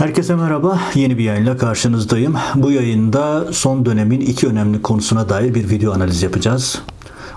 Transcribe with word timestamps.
Herkese 0.00 0.34
merhaba. 0.34 0.80
Yeni 0.94 1.18
bir 1.18 1.24
yayınla 1.24 1.56
karşınızdayım. 1.56 2.34
Bu 2.54 2.70
yayında 2.70 3.52
son 3.52 3.86
dönemin 3.86 4.20
iki 4.20 4.46
önemli 4.46 4.82
konusuna 4.82 5.28
dair 5.28 5.54
bir 5.54 5.70
video 5.70 5.92
analiz 5.92 6.22
yapacağız. 6.22 6.82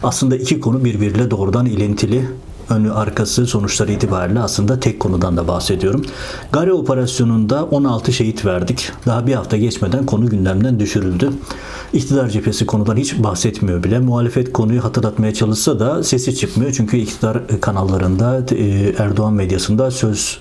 Aslında 0.04 0.36
iki 0.36 0.59
konu 0.59 0.86
birbiriyle 0.86 1.31
doğrudan 1.31 1.65
ilintili. 1.65 2.26
Önü 2.70 2.91
arkası 2.91 3.48
sonuçları 3.48 3.91
itibariyle 3.91 4.39
aslında 4.39 4.80
tek 4.80 4.99
konudan 4.99 5.38
da 5.38 5.48
bahsediyorum. 5.48 6.05
Gare 6.52 6.73
operasyonunda 6.73 7.66
16 7.66 8.13
şehit 8.13 8.45
verdik. 8.45 8.91
Daha 9.05 9.27
bir 9.27 9.34
hafta 9.34 9.57
geçmeden 9.57 10.05
konu 10.05 10.30
gündemden 10.30 10.80
düşürüldü. 10.80 11.30
İktidar 11.93 12.30
cephesi 12.30 12.66
konudan 12.66 12.98
hiç 12.98 13.18
bahsetmiyor 13.23 13.84
bile. 13.84 14.00
Muhalefet 14.00 14.54
konuyu 14.54 14.84
hatırlatmaya 14.84 15.34
çalışsa 15.34 15.80
da 15.80 16.04
sesi 16.04 16.36
çıkmıyor. 16.36 16.71
Çünkü 16.71 16.98
iktidar 16.98 17.61
kanallarında, 17.61 18.45
e, 18.52 18.94
Erdoğan 18.98 19.34
medyasında 19.34 19.91
söz 19.91 20.39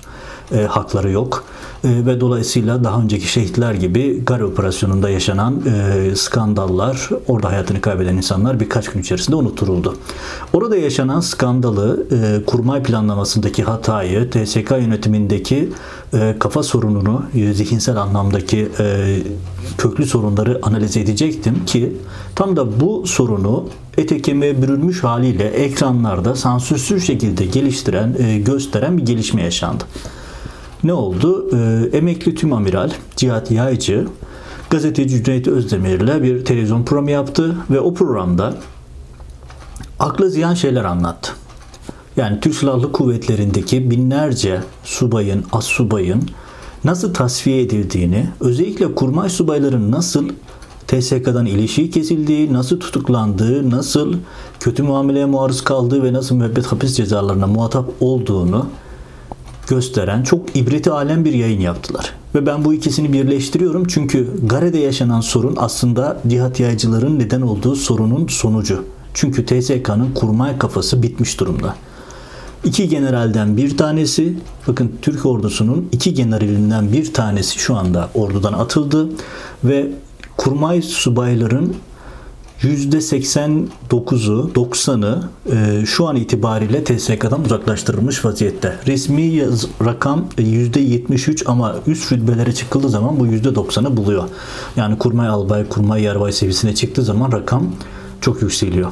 e, 0.51 0.61
hakları 0.63 1.11
yok. 1.11 1.43
E, 1.83 2.05
ve 2.05 2.21
dolayısıyla 2.21 2.83
daha 2.83 3.01
önceki 3.01 3.27
şehitler 3.27 3.73
gibi 3.73 4.25
Gare 4.25 4.45
operasyonunda 4.45 5.09
yaşanan 5.09 5.61
e, 5.65 6.15
skandallar, 6.15 7.09
orada 7.27 7.49
hayatını 7.49 7.81
kaybeden 7.81 8.17
insanlar 8.17 8.59
birkaç 8.59 8.89
gün 8.89 9.01
içerisinde 9.01 9.35
unutturuldu. 9.35 9.95
Orada 10.53 10.75
yaşanan 10.75 11.19
skandalı, 11.19 12.07
e, 12.11 12.45
kurmay 12.45 12.83
planlamasındaki 12.83 13.63
hatayı, 13.63 14.29
TSK 14.29 14.71
yönetimindeki 14.71 15.69
e, 16.13 16.35
kafa 16.39 16.63
sorununu, 16.63 17.23
e, 17.35 17.53
zihinsel 17.53 17.97
anlamdaki 17.97 18.69
e, 18.79 19.17
köklü 19.77 20.05
sorunları 20.05 20.59
analiz 20.63 20.97
edecektim 20.97 21.65
ki 21.65 21.97
tam 22.35 22.55
da 22.55 22.79
bu 22.79 23.07
sorunu 23.07 23.65
ete 23.97 24.21
kemiğe 24.21 24.61
bürünmüş 24.61 25.03
haliyle 25.03 25.43
ekranlarda 25.43 26.35
sansürsüz 26.35 27.07
şekilde 27.07 27.45
geliştiren, 27.45 28.15
e, 28.19 28.39
gösteren 28.39 28.97
bir 28.97 29.05
gelişme 29.05 29.43
yaşandı 29.43 29.83
ne 30.83 30.93
oldu? 30.93 31.49
Ee, 31.53 31.97
emekli 31.97 32.35
tüm 32.35 32.53
amiral 32.53 32.91
Cihat 33.15 33.51
Yaycı 33.51 34.07
gazeteci 34.69 35.23
Cüneyt 35.23 35.47
Özdemir'le 35.47 36.23
bir 36.23 36.45
televizyon 36.45 36.83
programı 36.83 37.11
yaptı 37.11 37.55
ve 37.71 37.79
o 37.79 37.93
programda 37.93 38.53
akla 39.99 40.29
ziyan 40.29 40.53
şeyler 40.53 40.83
anlattı. 40.83 41.31
Yani 42.17 42.39
Türk 42.39 42.55
Silahlı 42.55 42.91
Kuvvetleri'ndeki 42.91 43.91
binlerce 43.91 44.61
subayın, 44.83 45.45
as 45.51 45.65
subayın 45.65 46.23
nasıl 46.83 47.13
tasfiye 47.13 47.61
edildiğini, 47.61 48.27
özellikle 48.39 48.95
kurmay 48.95 49.29
subayların 49.29 49.91
nasıl 49.91 50.29
TSK'dan 50.87 51.45
ilişiği 51.45 51.91
kesildiği, 51.91 52.53
nasıl 52.53 52.79
tutuklandığı, 52.79 53.69
nasıl 53.69 54.15
kötü 54.59 54.83
muameleye 54.83 55.25
maruz 55.25 55.63
kaldığı 55.63 56.03
ve 56.03 56.13
nasıl 56.13 56.35
müebbet 56.35 56.65
hapis 56.65 56.97
cezalarına 56.97 57.47
muhatap 57.47 57.89
olduğunu 57.99 58.65
gösteren 59.67 60.23
çok 60.23 60.55
ibreti 60.55 60.91
alem 60.91 61.25
bir 61.25 61.33
yayın 61.33 61.59
yaptılar. 61.59 62.13
Ve 62.35 62.45
ben 62.45 62.65
bu 62.65 62.73
ikisini 62.73 63.13
birleştiriyorum 63.13 63.87
çünkü 63.87 64.27
Gare'de 64.47 64.77
yaşanan 64.77 65.21
sorun 65.21 65.55
aslında 65.57 66.21
cihat 66.27 66.59
yaycıların 66.59 67.19
neden 67.19 67.41
olduğu 67.41 67.75
sorunun 67.75 68.27
sonucu. 68.27 68.85
Çünkü 69.13 69.45
TSK'nın 69.45 70.13
kurmay 70.13 70.57
kafası 70.57 71.03
bitmiş 71.03 71.39
durumda. 71.39 71.75
İki 72.63 72.89
generalden 72.89 73.57
bir 73.57 73.77
tanesi, 73.77 74.37
bakın 74.67 74.91
Türk 75.01 75.25
ordusunun 75.25 75.89
iki 75.91 76.13
generalinden 76.13 76.93
bir 76.93 77.13
tanesi 77.13 77.59
şu 77.59 77.75
anda 77.75 78.09
ordudan 78.13 78.53
atıldı 78.53 79.09
ve 79.63 79.91
kurmay 80.37 80.81
subayların 80.81 81.75
%89'u, 82.63 84.51
90'ı 84.55 85.23
e, 85.51 85.85
şu 85.85 86.07
an 86.07 86.15
itibariyle 86.15 86.83
TSK'dan 86.83 87.45
uzaklaştırılmış 87.45 88.25
vaziyette. 88.25 88.75
Resmi 88.87 89.21
yaz, 89.21 89.67
rakam 89.85 90.25
%73 90.37 91.43
ama 91.45 91.75
üst 91.87 92.11
rütbelere 92.11 92.53
çıkıldığı 92.53 92.89
zaman 92.89 93.19
bu 93.19 93.27
%90'ı 93.27 93.97
buluyor. 93.97 94.23
Yani 94.75 94.97
kurmay 94.97 95.27
albay, 95.27 95.69
kurmay 95.69 96.01
yarbay 96.01 96.31
seviyesine 96.31 96.75
çıktığı 96.75 97.03
zaman 97.03 97.31
rakam 97.31 97.75
çok 98.21 98.41
yükseliyor. 98.41 98.91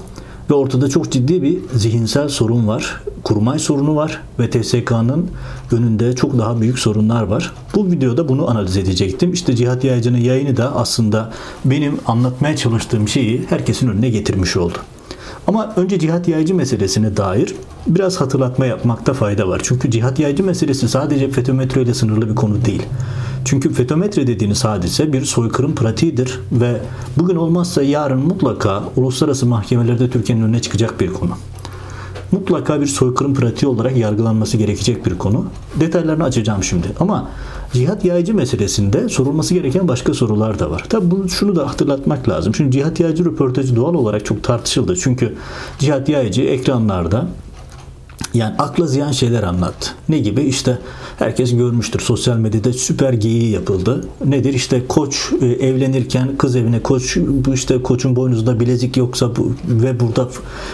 Ve 0.52 0.56
ortada 0.56 0.90
çok 0.90 1.12
ciddi 1.12 1.42
bir 1.42 1.58
zihinsel 1.74 2.30
sorun 2.30 2.68
var. 2.68 3.02
Kurmay 3.24 3.60
sorunu 3.60 3.96
var 3.96 4.22
ve 4.40 4.50
TSK'nın 4.50 5.30
önünde 5.72 6.16
çok 6.16 6.38
daha 6.38 6.62
büyük 6.62 6.80
sorunlar 6.80 7.24
var. 7.24 7.54
Bu 7.76 7.92
videoda 7.92 8.30
bunu 8.30 8.50
analiz 8.50 8.78
edecektim. 8.78 9.34
İşte 9.34 9.56
Cihat 9.56 9.84
Yaycı'nın 9.84 10.18
yayını 10.18 10.58
da 10.58 10.76
aslında 10.76 11.34
benim 11.66 12.00
anlatmaya 12.06 12.56
çalıştığım 12.56 13.08
şeyi 13.08 13.46
herkesin 13.50 13.88
önüne 13.88 14.10
getirmiş 14.10 14.58
oldu. 14.58 14.78
Ama 15.48 15.74
önce 15.76 16.00
cihat 16.00 16.28
yaycı 16.28 16.56
meselesine 16.56 17.18
dair 17.18 17.56
biraz 17.88 18.22
hatırlatma 18.22 18.66
yapmakta 18.66 19.14
fayda 19.14 19.48
var. 19.48 19.62
Çünkü 19.64 19.92
cihat 19.92 20.20
yaycı 20.20 20.44
meselesi 20.44 20.90
sadece 20.90 21.30
FETÖ 21.30 21.82
ile 21.82 21.94
sınırlı 21.94 22.30
bir 22.30 22.36
konu 22.36 22.66
değil. 22.66 22.84
Çünkü 23.46 23.74
fetometre 23.74 24.28
dediğiniz 24.28 24.66
hadise 24.66 25.14
bir 25.14 25.26
soykırım 25.26 25.76
pratiğidir 25.76 26.40
ve 26.52 26.82
bugün 27.18 27.36
olmazsa 27.36 27.84
yarın 27.84 28.20
mutlaka 28.20 28.84
uluslararası 28.96 29.46
mahkemelerde 29.46 30.10
Türkiye'nin 30.10 30.44
önüne 30.44 30.62
çıkacak 30.62 31.02
bir 31.02 31.14
konu. 31.14 31.32
Mutlaka 32.32 32.82
bir 32.82 32.88
soykırım 32.88 33.34
pratiği 33.34 33.70
olarak 33.70 33.98
yargılanması 33.98 34.58
gerekecek 34.58 35.06
bir 35.06 35.18
konu. 35.18 35.46
Detaylarını 35.80 36.24
açacağım 36.24 36.64
şimdi. 36.64 36.88
Ama 37.00 37.30
cihat 37.74 38.06
yaycı 38.06 38.34
meselesinde 38.36 39.10
sorulması 39.10 39.54
gereken 39.54 39.88
başka 39.88 40.14
sorular 40.14 40.60
da 40.60 40.72
var. 40.72 40.86
Tabi 40.90 41.30
şunu 41.30 41.56
da 41.56 41.70
hatırlatmak 41.70 42.30
lazım. 42.30 42.54
Çünkü 42.56 42.72
cihat 42.72 43.00
yaycı 43.00 43.26
röportajı 43.26 43.76
doğal 43.76 43.94
olarak 43.94 44.26
çok 44.26 44.44
tartışıldı. 44.44 44.96
Çünkü 44.96 45.36
cihat 45.80 46.10
yaycı 46.10 46.42
ekranlarda 46.42 47.28
yani 48.34 48.56
akla 48.58 48.88
ziyan 48.88 49.12
şeyler 49.12 49.44
anlattı. 49.44 49.92
Ne 50.10 50.20
gibi? 50.20 50.42
İşte 50.42 50.78
herkes 51.20 51.56
görmüştür. 51.56 52.00
Sosyal 52.00 52.38
medyada 52.38 52.74
süper 52.74 53.14
geyiği 53.14 53.52
yapıldı. 53.52 54.08
Nedir? 54.26 54.54
İşte 54.54 54.88
koç 54.88 55.30
e, 55.42 55.46
evlenirken 55.46 56.38
kız 56.38 56.56
evine 56.56 56.84
koç 56.84 57.18
işte 57.54 57.84
koçun 57.84 58.16
boynuzunda 58.16 58.60
bilezik 58.60 58.98
yoksa 58.98 59.36
bu, 59.36 59.54
ve 59.68 60.00
burada 60.00 60.30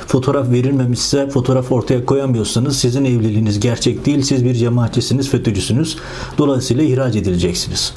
fotoğraf 0.07 0.51
verilmemişse 0.51 1.29
fotoğraf 1.29 1.72
ortaya 1.72 2.06
koyamıyorsanız 2.06 2.78
sizin 2.79 3.06
evliliğiniz 3.06 3.59
gerçek 3.59 4.06
değil. 4.06 4.22
Siz 4.22 4.45
bir 4.45 4.53
cemaatçisiniz, 4.53 5.29
FETÖ'cüsünüz. 5.29 5.97
Dolayısıyla 6.38 6.84
ihraç 6.84 7.16
edileceksiniz 7.16 7.94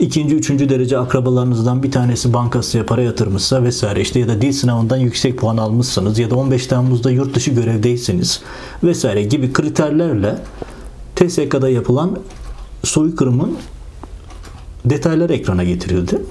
ikinci, 0.00 0.34
üçüncü 0.34 0.68
derece 0.68 0.98
akrabalarınızdan 0.98 1.82
bir 1.82 1.90
tanesi 1.90 2.32
bankasıya 2.32 2.86
para 2.86 3.02
yatırmışsa 3.02 3.64
vesaire 3.64 4.00
işte 4.00 4.18
ya 4.18 4.28
da 4.28 4.40
dil 4.40 4.52
sınavından 4.52 4.96
yüksek 4.96 5.38
puan 5.38 5.56
almışsanız 5.56 6.18
ya 6.18 6.30
da 6.30 6.36
15 6.36 6.66
Temmuz'da 6.66 7.10
yurt 7.10 7.34
dışı 7.34 7.50
görevdeyseniz 7.50 8.40
vesaire 8.84 9.22
gibi 9.22 9.52
kriterlerle 9.52 10.38
TSK'da 11.16 11.68
yapılan 11.68 12.18
soykırımın 12.84 13.56
detayları 14.84 15.34
ekrana 15.34 15.64
getirildi. 15.64 16.22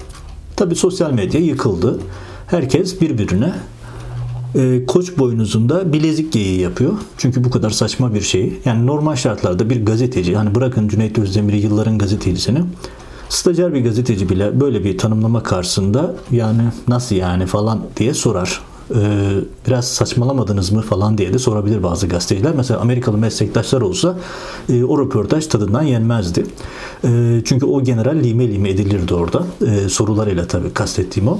Tabi 0.56 0.74
sosyal 0.74 1.12
medya 1.12 1.40
yıkıldı. 1.40 2.00
Herkes 2.46 3.00
birbirine 3.00 3.52
e, 4.54 4.86
koç 4.86 5.18
boynuzunda 5.18 5.92
bilezik 5.92 6.32
geyiği 6.32 6.60
yapıyor. 6.60 6.92
Çünkü 7.18 7.44
bu 7.44 7.50
kadar 7.50 7.70
saçma 7.70 8.14
bir 8.14 8.20
şey. 8.20 8.52
Yani 8.64 8.86
normal 8.86 9.16
şartlarda 9.16 9.70
bir 9.70 9.86
gazeteci, 9.86 10.36
hani 10.36 10.54
bırakın 10.54 10.88
Cüneyt 10.88 11.18
Özdemir'i 11.18 11.56
yılların 11.56 11.98
gazetecisini, 11.98 12.62
Stajyer 13.28 13.74
bir 13.74 13.84
gazeteci 13.84 14.28
bile 14.28 14.60
böyle 14.60 14.84
bir 14.84 14.98
tanımlama 14.98 15.42
karşısında 15.42 16.14
yani 16.30 16.62
nasıl 16.88 17.16
yani 17.16 17.46
falan 17.46 17.80
diye 17.96 18.14
sorar. 18.14 18.60
Ee, 18.94 18.96
biraz 19.66 19.88
saçmalamadınız 19.88 20.72
mı 20.72 20.82
falan 20.82 21.18
diye 21.18 21.34
de 21.34 21.38
sorabilir 21.38 21.82
bazı 21.82 22.06
gazeteciler. 22.08 22.52
Mesela 22.56 22.80
Amerikalı 22.80 23.18
meslektaşlar 23.18 23.80
olsa 23.80 24.18
e, 24.68 24.84
o 24.84 24.98
röportaj 24.98 25.46
tadından 25.46 25.82
yenmezdi. 25.82 26.46
E, 27.04 27.42
çünkü 27.44 27.66
o 27.66 27.82
general 27.82 28.16
lime 28.16 28.48
lime 28.48 28.70
edilirdi 28.70 29.14
orada. 29.14 29.42
E, 29.66 29.88
sorularıyla 29.88 30.46
tabii 30.46 30.72
kastettiğim 30.72 31.28
o. 31.28 31.38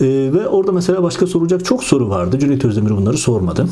E, 0.00 0.06
ve 0.32 0.48
orada 0.48 0.72
mesela 0.72 1.02
başka 1.02 1.26
soracak 1.26 1.64
çok 1.64 1.84
soru 1.84 2.08
vardı. 2.08 2.38
Cüneyt 2.38 2.64
Özdemir 2.64 2.96
bunları 2.96 3.18
sormadı. 3.18 3.66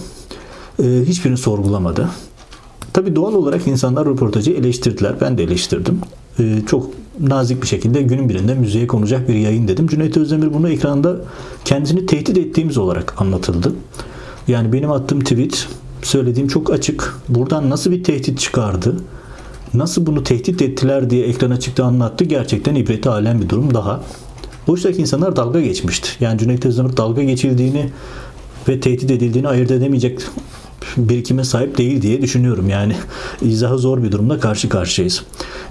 E, 0.83 0.85
hiçbirini 1.07 1.39
sorgulamadı. 1.39 2.09
Tabi 2.93 3.17
doğal 3.17 3.35
olarak 3.35 3.67
insanlar 3.67 4.07
röportajı 4.07 4.51
eleştirdiler. 4.51 5.15
Ben 5.21 5.39
de 5.39 5.43
eleştirdim. 5.43 6.01
Ee, 6.39 6.63
çok 6.67 6.91
nazik 7.21 7.63
bir 7.63 7.67
şekilde 7.67 8.03
günün 8.03 8.29
birinde 8.29 8.55
müziğe 8.55 8.87
konacak 8.87 9.29
bir 9.29 9.35
yayın 9.35 9.69
dedim. 9.69 9.87
Cüneyt 9.87 10.17
Özdemir 10.17 10.55
bunu 10.55 10.71
ekranda 10.71 11.17
kendisini 11.65 12.07
tehdit 12.07 12.39
ettiğimiz 12.39 12.79
olarak 12.79 13.21
anlatıldı. 13.21 13.73
Yani 14.49 14.73
benim 14.73 14.91
attığım 14.91 15.21
tweet 15.21 15.69
söylediğim 16.03 16.49
çok 16.49 16.73
açık. 16.73 17.15
Buradan 17.29 17.71
nasıl 17.71 17.91
bir 17.91 18.05
tehdit 18.05 18.39
çıkardı? 18.39 18.97
Nasıl 19.75 20.07
bunu 20.07 20.23
tehdit 20.23 20.63
ettiler 20.63 21.11
diye 21.11 21.27
ekrana 21.27 21.61
çıktı 21.61 21.85
anlattı. 21.85 22.25
Gerçekten 22.25 22.75
ibreti 22.75 23.09
alem 23.09 23.43
bir 23.43 23.49
durum 23.49 23.75
daha. 23.75 24.01
Oysa 24.69 24.91
insanlar 24.91 25.37
dalga 25.37 25.61
geçmişti. 25.61 26.09
Yani 26.21 26.39
Cüneyt 26.39 26.67
Özdemir 26.67 26.97
dalga 26.97 27.23
geçildiğini 27.23 27.91
ve 28.69 28.81
tehdit 28.81 29.11
edildiğini 29.11 29.49
ayırt 29.49 29.71
edemeyecek 29.71 30.21
birikime 30.97 31.45
sahip 31.45 31.79
değil 31.79 32.03
diye 32.03 32.23
düşünüyorum. 32.23 32.69
Yani 32.69 32.97
izahı 33.43 33.79
zor 33.79 34.03
bir 34.03 34.13
durumda 34.13 34.41
karşı 34.41 34.69
karşıyayız. 34.69 35.23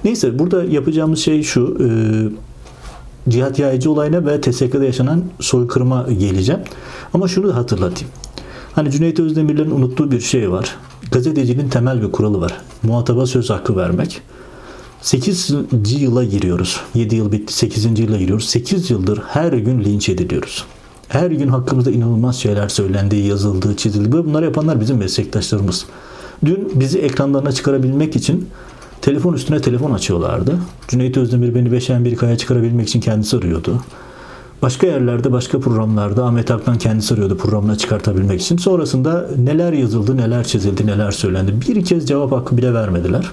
Neyse 0.03 0.39
burada 0.39 0.63
yapacağımız 0.63 1.19
şey 1.19 1.43
şu. 1.43 1.77
E, 1.79 1.87
cihat 3.29 3.59
yayıcı 3.59 3.91
olayına 3.91 4.25
ve 4.25 4.41
TSK'da 4.41 4.85
yaşanan 4.85 5.23
soykırıma 5.39 6.07
geleceğim. 6.19 6.61
Ama 7.13 7.27
şunu 7.27 7.47
da 7.47 7.55
hatırlatayım. 7.55 8.13
Hani 8.75 8.91
Cüneyt 8.91 9.19
Özdemir'lerin 9.19 9.71
unuttuğu 9.71 10.11
bir 10.11 10.19
şey 10.19 10.51
var. 10.51 10.75
Gazetecinin 11.11 11.69
temel 11.69 12.01
bir 12.01 12.11
kuralı 12.11 12.41
var. 12.41 12.61
Muhataba 12.83 13.25
söz 13.25 13.49
hakkı 13.49 13.77
vermek. 13.77 14.21
8. 15.01 15.55
yıla 15.91 16.23
giriyoruz. 16.23 16.79
7 16.95 17.15
yıl 17.15 17.31
bitti 17.31 17.53
8. 17.53 17.99
yıla 17.99 18.17
giriyoruz. 18.17 18.49
8 18.49 18.89
yıldır 18.89 19.21
her 19.27 19.53
gün 19.53 19.83
linç 19.83 20.09
ediliyoruz. 20.09 20.65
Her 21.13 21.31
gün 21.31 21.47
hakkımızda 21.47 21.91
inanılmaz 21.91 22.35
şeyler 22.35 22.69
söylendi, 22.69 23.15
yazıldı, 23.15 23.75
çizildi. 23.77 24.11
Bunları 24.11 24.45
yapanlar 24.45 24.81
bizim 24.81 24.97
meslektaşlarımız. 24.97 25.85
Dün 26.45 26.71
bizi 26.75 26.99
ekranlarına 26.99 27.51
çıkarabilmek 27.51 28.15
için 28.15 28.49
telefon 29.01 29.33
üstüne 29.33 29.61
telefon 29.61 29.91
açıyorlardı. 29.91 30.59
Cüneyt 30.87 31.17
Özdemir 31.17 31.55
beni 31.55 31.71
Beşen 31.71 32.05
bir 32.05 32.15
kaya 32.15 32.37
çıkarabilmek 32.37 32.87
için 32.87 32.99
kendisi 32.99 33.37
arıyordu. 33.37 33.81
Başka 34.61 34.87
yerlerde, 34.87 35.31
başka 35.31 35.59
programlarda 35.59 36.25
Ahmet 36.25 36.51
Aktan 36.51 36.77
kendisi 36.77 37.13
arıyordu 37.13 37.37
programına 37.37 37.77
çıkartabilmek 37.77 38.41
için. 38.41 38.57
Sonrasında 38.57 39.29
neler 39.37 39.73
yazıldı, 39.73 40.17
neler 40.17 40.43
çizildi, 40.43 40.87
neler 40.87 41.11
söylendi. 41.11 41.53
Bir 41.67 41.85
kez 41.85 42.07
cevap 42.07 42.31
hakkı 42.31 42.57
bile 42.57 42.73
vermediler. 42.73 43.31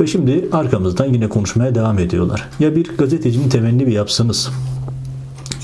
Ve 0.00 0.06
şimdi 0.06 0.48
arkamızdan 0.52 1.06
yine 1.06 1.28
konuşmaya 1.28 1.74
devam 1.74 1.98
ediyorlar. 1.98 2.48
Ya 2.60 2.76
bir 2.76 2.96
gazetecinin 2.96 3.48
temenni 3.48 3.86
bir 3.86 3.92
yapsanız, 3.92 4.50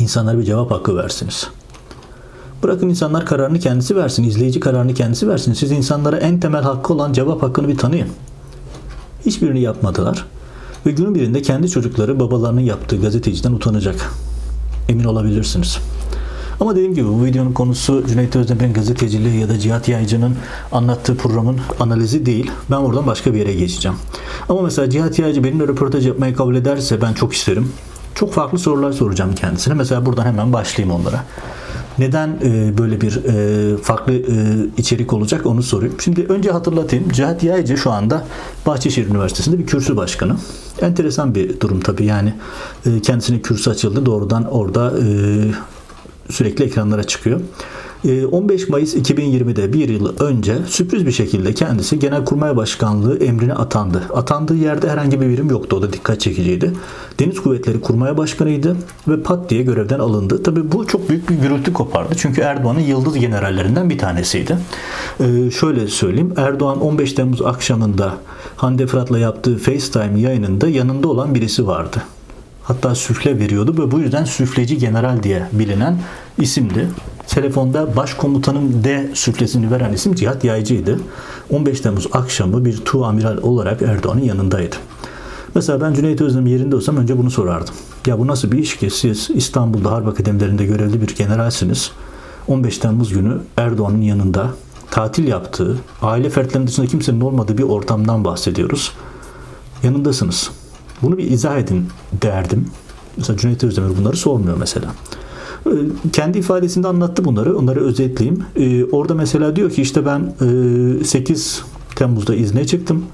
insanlara 0.00 0.38
bir 0.38 0.44
cevap 0.44 0.70
hakkı 0.70 0.96
versiniz. 0.96 1.48
Bırakın 2.62 2.88
insanlar 2.88 3.26
kararını 3.26 3.58
kendisi 3.58 3.96
versin, 3.96 4.24
izleyici 4.24 4.60
kararını 4.60 4.94
kendisi 4.94 5.28
versin. 5.28 5.52
Siz 5.52 5.70
insanlara 5.70 6.16
en 6.16 6.40
temel 6.40 6.62
hakkı 6.62 6.92
olan 6.94 7.12
cevap 7.12 7.42
hakkını 7.42 7.68
bir 7.68 7.78
tanıyın. 7.78 8.08
Hiçbirini 9.26 9.60
yapmadılar. 9.60 10.26
Ve 10.86 10.90
günün 10.90 11.14
birinde 11.14 11.42
kendi 11.42 11.68
çocukları 11.68 12.20
babalarının 12.20 12.60
yaptığı 12.60 13.00
gazeteciden 13.00 13.52
utanacak. 13.52 14.10
Emin 14.88 15.04
olabilirsiniz. 15.04 15.78
Ama 16.60 16.76
dediğim 16.76 16.94
gibi 16.94 17.08
bu 17.08 17.24
videonun 17.24 17.52
konusu 17.52 18.06
Cüneyt 18.06 18.36
Özdemir'in 18.36 18.72
gazeteciliği 18.72 19.40
ya 19.40 19.48
da 19.48 19.58
Cihat 19.58 19.88
Yaycı'nın 19.88 20.34
anlattığı 20.72 21.16
programın 21.16 21.58
analizi 21.80 22.26
değil. 22.26 22.50
Ben 22.70 22.84
buradan 22.84 23.06
başka 23.06 23.34
bir 23.34 23.38
yere 23.38 23.54
geçeceğim. 23.54 23.98
Ama 24.48 24.62
mesela 24.62 24.90
Cihat 24.90 25.18
Yaycı 25.18 25.44
benimle 25.44 25.68
röportaj 25.68 26.06
yapmayı 26.06 26.34
kabul 26.34 26.54
ederse 26.54 27.02
ben 27.02 27.12
çok 27.12 27.32
isterim. 27.32 27.72
Çok 28.14 28.32
farklı 28.32 28.58
sorular 28.58 28.92
soracağım 28.92 29.34
kendisine. 29.34 29.74
Mesela 29.74 30.06
buradan 30.06 30.26
hemen 30.26 30.52
başlayayım 30.52 31.00
onlara. 31.00 31.24
Neden 31.98 32.28
e, 32.44 32.78
böyle 32.78 33.00
bir 33.00 33.24
e, 33.24 33.76
farklı 33.76 34.12
e, 34.12 34.66
içerik 34.76 35.12
olacak 35.12 35.46
onu 35.46 35.62
sorayım. 35.62 35.94
Şimdi 36.00 36.26
önce 36.28 36.50
hatırlatayım. 36.50 37.08
Cihat 37.08 37.42
Yaycı 37.42 37.76
şu 37.76 37.90
anda 37.90 38.24
Bahçeşehir 38.66 39.08
Üniversitesi'nde 39.08 39.58
bir 39.58 39.66
kürsü 39.66 39.96
başkanı. 39.96 40.36
Enteresan 40.80 41.34
bir 41.34 41.60
durum 41.60 41.80
tabii 41.80 42.04
yani 42.04 42.34
e, 42.86 43.00
kendisine 43.00 43.40
kürsü 43.42 43.70
açıldı 43.70 44.06
doğrudan 44.06 44.44
orada 44.44 44.92
e, 44.98 45.06
sürekli 46.32 46.64
ekranlara 46.64 47.04
çıkıyor. 47.04 47.40
15 48.04 48.62
ee, 48.62 48.66
Mayıs 48.68 48.94
2020'de 48.94 49.72
bir 49.72 49.88
yıl 49.88 50.18
önce 50.18 50.58
sürpriz 50.66 51.06
bir 51.06 51.12
şekilde 51.12 51.54
kendisi 51.54 51.98
Genelkurmay 51.98 52.56
Başkanlığı 52.56 53.16
emrine 53.16 53.54
atandı. 53.54 54.02
Atandığı 54.14 54.56
yerde 54.56 54.90
herhangi 54.90 55.20
bir 55.20 55.28
birim 55.28 55.50
yoktu. 55.50 55.76
O 55.76 55.82
da 55.82 55.92
dikkat 55.92 56.20
çekiciydi. 56.20 56.72
Deniz 57.18 57.40
Kuvvetleri 57.40 57.80
Kurmay 57.80 58.16
Başkanıydı 58.16 58.76
ve 59.08 59.22
pat 59.22 59.50
diye 59.50 59.62
görevden 59.62 59.98
alındı. 59.98 60.42
Tabii 60.42 60.72
bu 60.72 60.86
çok 60.86 61.08
büyük 61.08 61.30
bir 61.30 61.34
gürültü 61.34 61.72
kopardı. 61.72 62.14
Çünkü 62.16 62.40
Erdoğan'ın 62.40 62.80
yıldız 62.80 63.18
generallerinden 63.18 63.90
bir 63.90 63.98
tanesiydi. 63.98 64.58
Ee, 65.20 65.50
şöyle 65.50 65.86
söyleyeyim. 65.86 66.34
Erdoğan 66.36 66.80
15 66.80 67.12
Temmuz 67.12 67.42
akşamında 67.42 68.14
Hande 68.56 68.86
Fırat'la 68.86 69.18
yaptığı 69.18 69.58
FaceTime 69.58 70.20
yayınında 70.20 70.68
yanında 70.68 71.08
olan 71.08 71.34
birisi 71.34 71.66
vardı. 71.66 72.02
Hatta 72.62 72.94
süfle 72.94 73.38
veriyordu 73.38 73.74
ve 73.78 73.90
bu 73.90 73.98
yüzden 73.98 74.24
süfleci 74.24 74.78
general 74.78 75.22
diye 75.22 75.42
bilinen 75.52 75.98
isimdi. 76.38 76.88
Telefonda 77.30 77.96
başkomutanım 77.96 78.84
D 78.84 79.10
süflesini 79.14 79.70
veren 79.70 79.92
isim 79.92 80.14
Cihat 80.14 80.44
Yaycı'ydı. 80.44 81.00
15 81.50 81.80
Temmuz 81.80 82.06
akşamı 82.12 82.64
bir 82.64 82.76
tu 82.76 83.04
amiral 83.04 83.38
olarak 83.42 83.82
Erdoğan'ın 83.82 84.22
yanındaydı. 84.22 84.76
Mesela 85.54 85.80
ben 85.80 85.94
Cüneyt 85.94 86.20
Özdemir 86.20 86.50
yerinde 86.50 86.76
olsam 86.76 86.96
önce 86.96 87.18
bunu 87.18 87.30
sorardım. 87.30 87.74
Ya 88.06 88.18
bu 88.18 88.26
nasıl 88.26 88.52
bir 88.52 88.58
iş 88.58 88.76
ki 88.76 88.90
siz 88.90 89.30
İstanbul'da 89.34 89.90
Harp 89.90 90.08
Akademilerinde 90.08 90.66
görevli 90.66 91.02
bir 91.02 91.16
generalsiniz. 91.16 91.90
15 92.48 92.78
Temmuz 92.78 93.12
günü 93.12 93.38
Erdoğan'ın 93.56 94.02
yanında 94.02 94.50
tatil 94.90 95.28
yaptığı, 95.28 95.76
aile 96.02 96.30
fertlerinin 96.30 96.66
dışında 96.66 96.86
kimsenin 96.86 97.20
olmadığı 97.20 97.58
bir 97.58 97.62
ortamdan 97.62 98.24
bahsediyoruz. 98.24 98.92
Yanındasınız. 99.82 100.50
Bunu 101.02 101.18
bir 101.18 101.30
izah 101.30 101.58
edin 101.58 101.88
derdim. 102.22 102.70
Mesela 103.16 103.38
Cüneyt 103.38 103.64
Özdemir 103.64 103.98
bunları 103.98 104.16
sormuyor 104.16 104.56
mesela. 104.56 104.86
Kendi 106.12 106.38
ifadesinde 106.38 106.88
anlattı 106.88 107.24
bunları. 107.24 107.58
Onları 107.58 107.80
özetleyeyim. 107.80 108.44
Ee, 108.56 108.84
orada 108.84 109.14
mesela 109.14 109.56
diyor 109.56 109.70
ki 109.70 109.82
işte 109.82 110.06
ben 110.06 110.32
8 111.04 111.62
e, 111.64 111.94
Temmuz'da 111.96 112.34
izne 112.34 112.66
çıktım. 112.66 113.04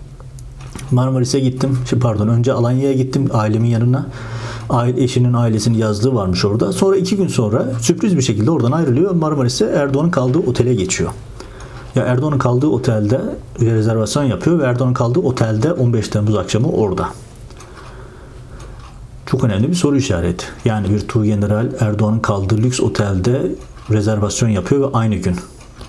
Marmaris'e 0.91 1.41
gittim. 1.41 1.79
Şey, 1.91 1.99
pardon 1.99 2.29
önce 2.29 2.53
Alanya'ya 2.53 2.93
gittim 2.93 3.29
ailemin 3.33 3.69
yanına. 3.69 4.07
Aile, 4.71 5.03
eşinin 5.03 5.33
ailesinin 5.33 5.79
yazdığı 5.79 6.15
varmış 6.15 6.45
orada. 6.45 6.73
Sonra 6.73 6.97
iki 6.97 7.17
gün 7.17 7.29
sonra 7.29 7.73
sürpriz 7.81 8.17
bir 8.17 8.23
şekilde 8.23 8.51
oradan 8.51 8.73
ayrılıyor. 8.73 9.11
Marmaris'e 9.11 9.65
Erdoğan'ın 9.65 10.11
kaldığı 10.11 10.39
otele 10.39 10.75
geçiyor. 10.75 11.11
Ya 11.95 12.03
Erdoğan'ın 12.03 12.39
kaldığı 12.39 12.67
otelde 12.67 13.21
rezervasyon 13.61 14.25
yapıyor 14.25 14.59
ve 14.59 14.65
Erdoğan'ın 14.65 14.95
kaldığı 14.95 15.21
otelde 15.21 15.73
15 15.73 16.09
Temmuz 16.09 16.37
akşamı 16.37 16.69
orada. 16.69 17.09
Çok 19.26 19.44
önemli 19.44 19.69
bir 19.69 19.75
soru 19.75 19.96
işareti. 19.96 20.46
Yani 20.64 20.90
bir 20.90 21.00
Tuğ 21.00 21.25
General 21.25 21.69
Erdoğan'ın 21.81 22.19
kaldığı 22.19 22.56
lüks 22.56 22.81
otelde 22.81 23.52
rezervasyon 23.90 24.49
yapıyor 24.49 24.81
ve 24.81 24.96
aynı 24.96 25.14
gün. 25.14 25.37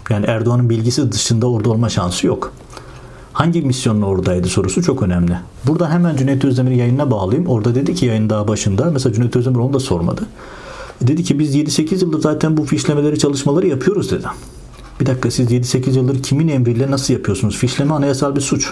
Yani 0.10 0.26
Erdoğan'ın 0.26 0.70
bilgisi 0.70 1.12
dışında 1.12 1.50
orada 1.50 1.70
olma 1.70 1.90
şansı 1.90 2.28
yok. 2.28 2.54
Hangi 3.34 3.62
misyonla 3.62 4.06
oradaydı 4.06 4.48
sorusu 4.48 4.84
çok 4.84 5.04
önemli. 5.04 5.38
Buradan 5.68 5.92
hemen 5.92 6.16
Cüneyt 6.16 6.46
Özdemir 6.46 6.72
yayınına 6.72 7.12
bağlayayım. 7.12 7.48
Orada 7.50 7.76
dedi 7.76 7.96
ki 7.96 8.06
yayın 8.06 8.30
daha 8.30 8.48
başında. 8.48 8.92
Mesela 8.92 9.14
Cüneyt 9.14 9.36
Özdemir 9.36 9.60
onu 9.60 9.74
da 9.74 9.80
sormadı. 9.80 10.22
Dedi 11.02 11.24
ki 11.24 11.40
biz 11.40 11.56
7-8 11.56 12.02
yıldır 12.02 12.22
zaten 12.22 12.58
bu 12.58 12.66
fişlemeleri 12.66 13.20
çalışmaları 13.20 13.68
yapıyoruz 13.68 14.12
dedi. 14.12 14.28
Bir 15.00 15.06
dakika 15.06 15.32
siz 15.32 15.52
7-8 15.52 15.96
yıldır 15.96 16.24
kimin 16.24 16.48
emriyle 16.48 16.92
nasıl 16.92 17.14
yapıyorsunuz? 17.14 17.58
Fişleme 17.58 17.94
anayasal 17.94 18.36
bir 18.36 18.42
suç. 18.42 18.72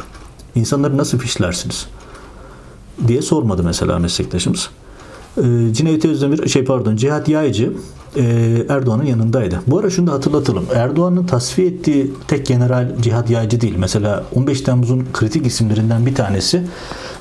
İnsanları 0.56 0.98
nasıl 0.98 1.18
fişlersiniz? 1.18 1.88
Diye 3.08 3.22
sormadı 3.22 3.64
mesela 3.64 4.00
meslektaşımız. 4.00 4.70
E, 5.38 5.42
Cüneyt 5.74 6.06
Özdemir, 6.06 6.48
şey 6.48 6.66
pardon 6.66 6.96
Cihat 6.96 7.30
Yaycı 7.30 7.74
e, 8.18 8.24
Erdoğan'ın 8.70 9.06
yanındaydı. 9.06 9.60
Bu 9.68 9.80
ara 9.80 9.90
şunu 9.90 10.08
da 10.08 10.12
hatırlatalım. 10.12 10.66
Erdoğan'ın 10.74 11.26
tasfiye 11.26 11.68
ettiği 11.68 12.14
tek 12.28 12.46
general 12.46 12.96
Cihat 13.02 13.30
Yaycı 13.30 13.62
değil. 13.62 13.76
Mesela 13.78 14.24
15 14.36 14.62
Temmuz'un 14.62 15.08
kritik 15.14 15.46
isimlerinden 15.46 16.06
bir 16.06 16.16
tanesi 16.16 16.64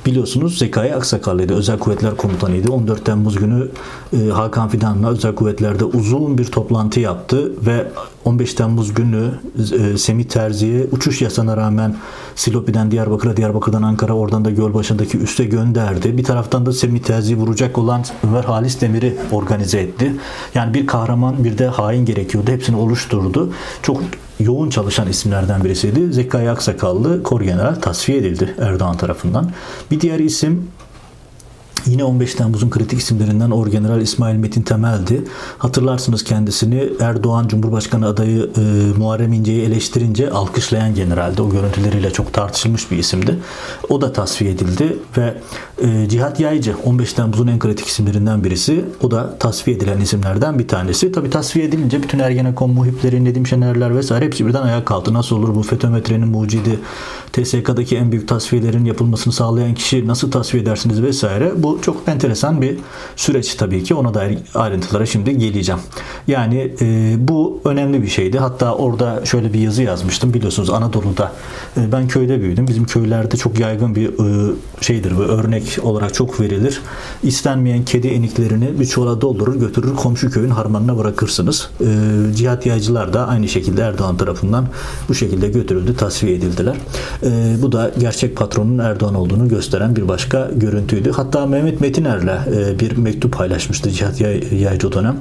biliyorsunuz 0.07 0.59
Zekai 0.59 0.95
Aksakallı'ydı. 0.95 1.55
Özel 1.55 1.79
Kuvvetler 1.79 2.17
Komutanıydı. 2.17 2.73
14 2.73 3.05
Temmuz 3.05 3.37
günü 3.37 3.69
e, 4.13 4.29
Hakan 4.29 4.69
Fidan'la 4.69 5.11
Özel 5.11 5.35
Kuvvetler'de 5.35 5.85
uzun 5.85 6.39
bir 6.39 6.45
toplantı 6.45 7.01
yaptı 7.01 7.53
ve 7.67 7.87
15 8.25 8.55
Temmuz 8.55 8.95
günü 8.95 9.31
e, 9.73 9.99
Semih 9.99 10.25
Terzi'ye 10.25 10.87
uçuş 10.93 11.23
yasana 11.23 11.57
rağmen 11.57 11.97
Silopi'den 12.35 12.91
Diyarbakır'a, 12.91 13.37
Diyarbakır'dan 13.37 13.83
Ankara, 13.83 14.13
oradan 14.13 14.45
da 14.45 14.51
Gölbaşı'ndaki 14.51 15.19
üste 15.19 15.45
gönderdi. 15.45 16.17
Bir 16.17 16.25
taraftan 16.25 16.67
da 16.67 16.73
Semih 16.73 17.01
Terzi'yi 17.01 17.39
vuracak 17.39 17.79
olan 17.79 18.05
Ömer 18.25 18.45
Halis 18.45 18.81
Demir'i 18.81 19.17
organize 19.33 19.79
etti. 19.79 20.13
Yani 20.55 20.75
bir 20.75 20.87
kahraman 20.87 21.45
bir 21.45 21.59
de 21.59 21.67
hain 21.67 22.05
gerekiyordu. 22.05 22.51
Hepsini 22.51 22.77
oluşturdu. 22.77 23.53
Çok 23.83 24.01
yoğun 24.45 24.71
çalışan 24.71 25.09
isimlerden 25.09 25.65
birisiydi. 25.65 26.13
Zekai 26.13 26.51
Aksakallı 26.51 27.23
Kor 27.23 27.41
General 27.41 27.75
tasfiye 27.75 28.19
edildi 28.19 28.55
Erdoğan 28.61 28.97
tarafından. 28.97 29.51
Bir 29.91 30.01
diğer 30.01 30.19
isim 30.19 30.71
Yine 31.87 32.05
15 32.05 32.35
Temmuz'un 32.35 32.71
kritik 32.71 32.99
isimlerinden 32.99 33.51
Orgeneral 33.51 34.01
İsmail 34.01 34.37
Metin 34.37 34.63
Temel'di. 34.63 35.25
Hatırlarsınız 35.59 36.25
kendisini 36.25 36.89
Erdoğan 37.01 37.49
Cumhurbaşkanı 37.49 38.07
adayı 38.07 38.51
e, 38.57 38.61
Muharrem 38.99 39.33
İnce'yi 39.33 39.63
eleştirince 39.63 40.31
alkışlayan 40.31 40.95
generaldi. 40.95 41.43
O 41.43 41.51
görüntüleriyle 41.51 42.11
çok 42.11 42.33
tartışılmış 42.33 42.91
bir 42.91 42.99
isimdi. 42.99 43.39
O 43.89 44.01
da 44.01 44.13
tasfiye 44.13 44.51
edildi 44.51 44.97
ve 45.19 45.35
e, 45.83 46.09
Cihat 46.09 46.41
Yaycı 46.41 46.75
15 46.85 47.13
Temmuz'un 47.13 47.47
en 47.47 47.59
kritik 47.59 47.87
isimlerinden 47.87 48.45
birisi. 48.45 48.85
O 49.03 49.11
da 49.11 49.39
tasfiye 49.39 49.77
edilen 49.77 50.01
isimlerden 50.01 50.59
bir 50.59 50.69
tanesi. 50.69 51.13
Tabi 51.13 51.31
tasfiye 51.31 51.65
edilince 51.65 52.03
bütün 52.03 52.19
Ergenekon 52.19 52.71
muhipleri, 52.71 53.25
Nedim 53.25 53.47
Şenerler 53.47 53.97
vesaire 53.97 54.25
hepsi 54.25 54.47
birden 54.47 54.63
ayak 54.63 54.87
kaldı. 54.87 55.15
Nasıl 55.15 55.37
olur 55.37 55.55
bu 55.55 55.63
FETÖ-METRE'nin 55.63 56.29
mucidi, 56.29 56.79
TSK'daki 57.35 57.97
en 57.97 58.13
büyük 58.13 58.29
tasfiyelerin 58.29 58.85
yapılmasını 58.85 59.33
sağlayan 59.33 59.75
kişi 59.75 60.07
nasıl 60.07 60.31
tasfiye 60.31 60.63
edersiniz 60.63 61.03
vesaire. 61.03 61.53
Bu 61.57 61.79
çok 61.83 61.97
enteresan 62.09 62.63
bir 62.63 62.77
süreç 63.17 63.55
tabii 63.55 63.85
ki. 63.85 63.95
Ona 63.95 64.15
dair 64.15 64.39
ayrıntılara 64.55 65.07
şimdi 65.07 65.39
geleceğim. 65.39 65.81
Yani 66.27 66.75
e, 66.81 67.15
bu 67.19 67.61
önemli 67.65 68.03
bir 68.03 68.09
şeydi. 68.09 68.39
Hatta 68.39 68.75
orada 68.75 69.25
şöyle 69.25 69.53
bir 69.53 69.59
yazı 69.59 69.83
yazmıştım. 69.83 70.35
Biliyorsunuz 70.35 70.71
Anadolu'da 70.71 71.33
e, 71.77 71.93
ben 71.93 72.09
köyde 72.09 72.41
büyüdüm. 72.41 72.69
Bizim 72.69 72.85
köylerde 72.85 73.37
çok 73.37 73.61
yaygın 73.61 73.95
bir 73.95 74.09
e, 74.09 74.55
şeydir 74.81 75.17
bu 75.17 75.23
örnek 75.23 75.79
olarak 75.83 76.15
çok 76.15 76.41
verilir. 76.41 76.81
İstenmeyen 77.23 77.85
kedi 77.85 78.09
eniklerini 78.09 78.81
bir 78.81 78.87
çuvala 78.87 79.21
doldurur 79.21 79.61
götürür 79.61 79.97
komşu 79.97 80.31
köyün 80.31 80.51
harmanına 80.51 80.99
bırakırsınız. 80.99 81.71
E, 81.81 81.87
cihat 82.37 82.67
yaycılar 82.67 83.13
da 83.13 83.29
aynı 83.29 83.49
şekilde 83.49 83.83
Erdoğan 83.83 84.17
tarafından 84.17 84.67
bu 85.09 85.15
şekilde 85.15 85.49
götürüldü, 85.49 85.97
tasfiye 85.97 86.35
edildiler. 86.35 86.77
E, 87.25 87.63
bu 87.63 87.73
da 87.73 87.91
gerçek 87.99 88.37
patronun 88.37 88.79
Erdoğan 88.79 89.15
olduğunu 89.15 89.49
gösteren 89.49 89.97
bir 89.97 90.09
başka 90.09 90.51
görüntüydü. 90.57 91.11
Hatta 91.11 91.47
Mehmet 91.47 91.81
Metiner'le 91.81 92.39
e, 92.57 92.79
bir 92.81 92.97
mektup 92.97 93.33
paylaşmıştı 93.33 93.91
Cihat 93.91 94.21
Yaycı 94.53 94.89
o 94.89 94.93
dönem. 94.93 95.17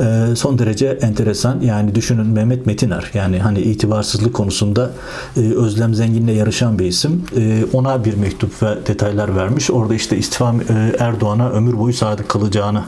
E, 0.00 0.36
son 0.36 0.58
derece 0.58 0.86
enteresan. 0.86 1.60
Yani 1.60 1.94
düşünün 1.94 2.26
Mehmet 2.26 2.66
Metiner 2.66 3.10
yani 3.14 3.38
hani 3.38 3.60
itibarsızlık 3.60 4.34
konusunda 4.34 4.90
e, 5.36 5.40
Özlem 5.40 5.94
Zengin'le 5.94 6.32
yarışan 6.32 6.78
bir 6.78 6.84
isim. 6.84 7.24
E, 7.36 7.64
ona 7.72 8.04
bir 8.04 8.14
mektup 8.14 8.62
ve 8.62 8.76
detaylar 8.86 9.36
vermiş. 9.36 9.70
Orada 9.70 9.94
işte 9.94 10.16
istifa 10.16 10.54
e, 10.54 10.96
Erdoğan'a 10.98 11.50
ömür 11.50 11.78
boyu 11.78 11.92
sadık 11.92 12.28
kalacağını 12.28 12.82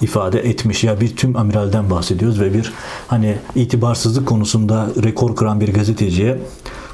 ifade 0.00 0.40
etmiş. 0.40 0.84
Ya 0.84 1.00
bir 1.00 1.16
tüm 1.16 1.36
amiralden 1.36 1.90
bahsediyoruz 1.90 2.40
ve 2.40 2.54
bir 2.54 2.72
hani 3.08 3.36
itibarsızlık 3.54 4.26
konusunda 4.26 4.88
rekor 5.02 5.36
kıran 5.36 5.60
bir 5.60 5.74
gazeteciye 5.74 6.38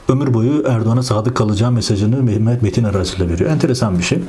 ömür 0.08 0.34
boyu 0.34 0.64
Erdoğan'a 0.66 1.02
sadık 1.02 1.36
kalacağı 1.36 1.72
mesajını 1.72 2.22
Mehmet 2.22 2.62
Metin 2.62 2.84
arasıyla 2.84 3.28
veriyor. 3.28 3.50
Enteresan 3.50 3.98
bir 3.98 4.02
şey. 4.02 4.18
E, 4.18 4.22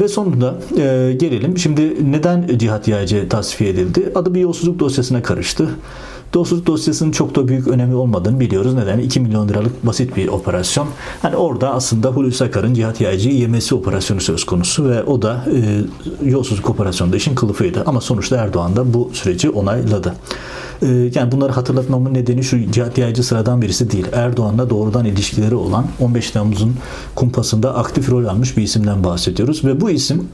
ve 0.00 0.08
sonunda 0.08 0.54
e, 0.76 1.12
gelelim. 1.12 1.58
Şimdi 1.58 2.12
neden 2.12 2.58
Cihat 2.58 2.88
Yaycı 2.88 3.28
tasfiye 3.28 3.70
edildi? 3.70 4.12
Adı 4.14 4.34
bir 4.34 4.40
yolsuzluk 4.40 4.78
dosyasına 4.78 5.22
karıştı. 5.22 5.68
Yolsuzluk 6.34 6.66
dosyasının 6.66 7.10
çok 7.10 7.34
da 7.34 7.48
büyük 7.48 7.68
önemi 7.68 7.94
olmadığını 7.94 8.40
biliyoruz. 8.40 8.74
Neden? 8.74 8.98
2 8.98 9.20
milyon 9.20 9.48
liralık 9.48 9.86
basit 9.86 10.16
bir 10.16 10.28
operasyon. 10.28 10.88
Hani 11.22 11.36
orada 11.36 11.74
aslında 11.74 12.08
Hulusi 12.08 12.44
Akar'ın 12.44 12.74
Cihat 12.74 13.00
Yaycı'yı 13.00 13.36
yemesi 13.36 13.74
operasyonu 13.74 14.20
söz 14.20 14.44
konusu 14.44 14.88
ve 14.88 15.02
o 15.02 15.22
da 15.22 15.44
e, 16.24 16.28
yolsuzluk 16.30 16.70
operasyonunda 16.70 17.16
işin 17.16 17.34
kılıfıydı. 17.34 17.82
Ama 17.86 18.00
sonuçta 18.00 18.36
Erdoğan 18.36 18.76
da 18.76 18.94
bu 18.94 19.10
süreci 19.12 19.50
onayladı. 19.50 20.14
E, 20.82 20.86
yani 21.14 21.32
bunları 21.32 21.52
hatırlatmamın 21.52 22.14
nedeni 22.14 22.44
şu 22.44 22.72
Cihat 22.72 22.98
Yaycı 22.98 23.22
sıradan 23.22 23.62
birisi 23.62 23.90
değil. 23.90 24.06
Erdoğan'la 24.12 24.70
doğrudan 24.70 25.04
ilişkileri 25.04 25.54
olan 25.54 25.86
15 26.00 26.30
Temmuz'un 26.30 26.76
kumpasında 27.14 27.74
aktif 27.74 28.10
rol 28.10 28.24
almış 28.24 28.56
bir 28.56 28.62
isimden 28.62 29.04
bahsediyoruz. 29.04 29.64
Ve 29.64 29.80
bu 29.80 29.90
isim 29.90 30.28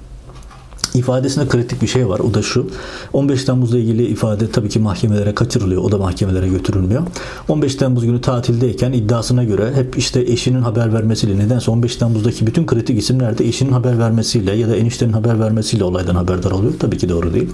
ifadesinde 1.00 1.49
kritik 1.49 1.83
bir 1.83 1.87
şey 1.87 2.09
var. 2.09 2.21
O 2.21 2.35
da 2.35 2.42
şu. 2.42 2.66
15 3.12 3.45
Temmuz'la 3.45 3.78
ilgili 3.78 4.07
ifade 4.07 4.50
tabii 4.50 4.69
ki 4.69 4.78
mahkemelere 4.78 5.35
kaçırılıyor. 5.35 5.83
O 5.83 5.92
da 5.92 5.99
mahkemelere 5.99 6.49
götürülmüyor. 6.49 7.02
15 7.49 7.75
Temmuz 7.75 8.04
günü 8.04 8.21
tatildeyken 8.21 8.92
iddiasına 8.92 9.45
göre 9.45 9.73
hep 9.75 9.99
işte 9.99 10.21
eşinin 10.21 10.62
haber 10.62 10.95
vermesiyle 10.95 11.38
nedense 11.38 11.71
15 11.71 11.97
Temmuz'daki 11.97 12.47
bütün 12.47 12.66
kritik 12.66 12.99
isimler 12.99 13.38
de 13.38 13.49
eşinin 13.49 13.73
haber 13.73 13.99
vermesiyle 13.99 14.52
ya 14.57 14.69
da 14.69 14.76
eniştenin 14.76 15.12
haber 15.12 15.40
vermesiyle 15.40 15.85
olaydan 15.85 16.14
haberdar 16.14 16.50
oluyor. 16.50 16.73
Tabii 16.78 16.99
ki 16.99 17.09
doğru 17.09 17.35
değil. 17.35 17.49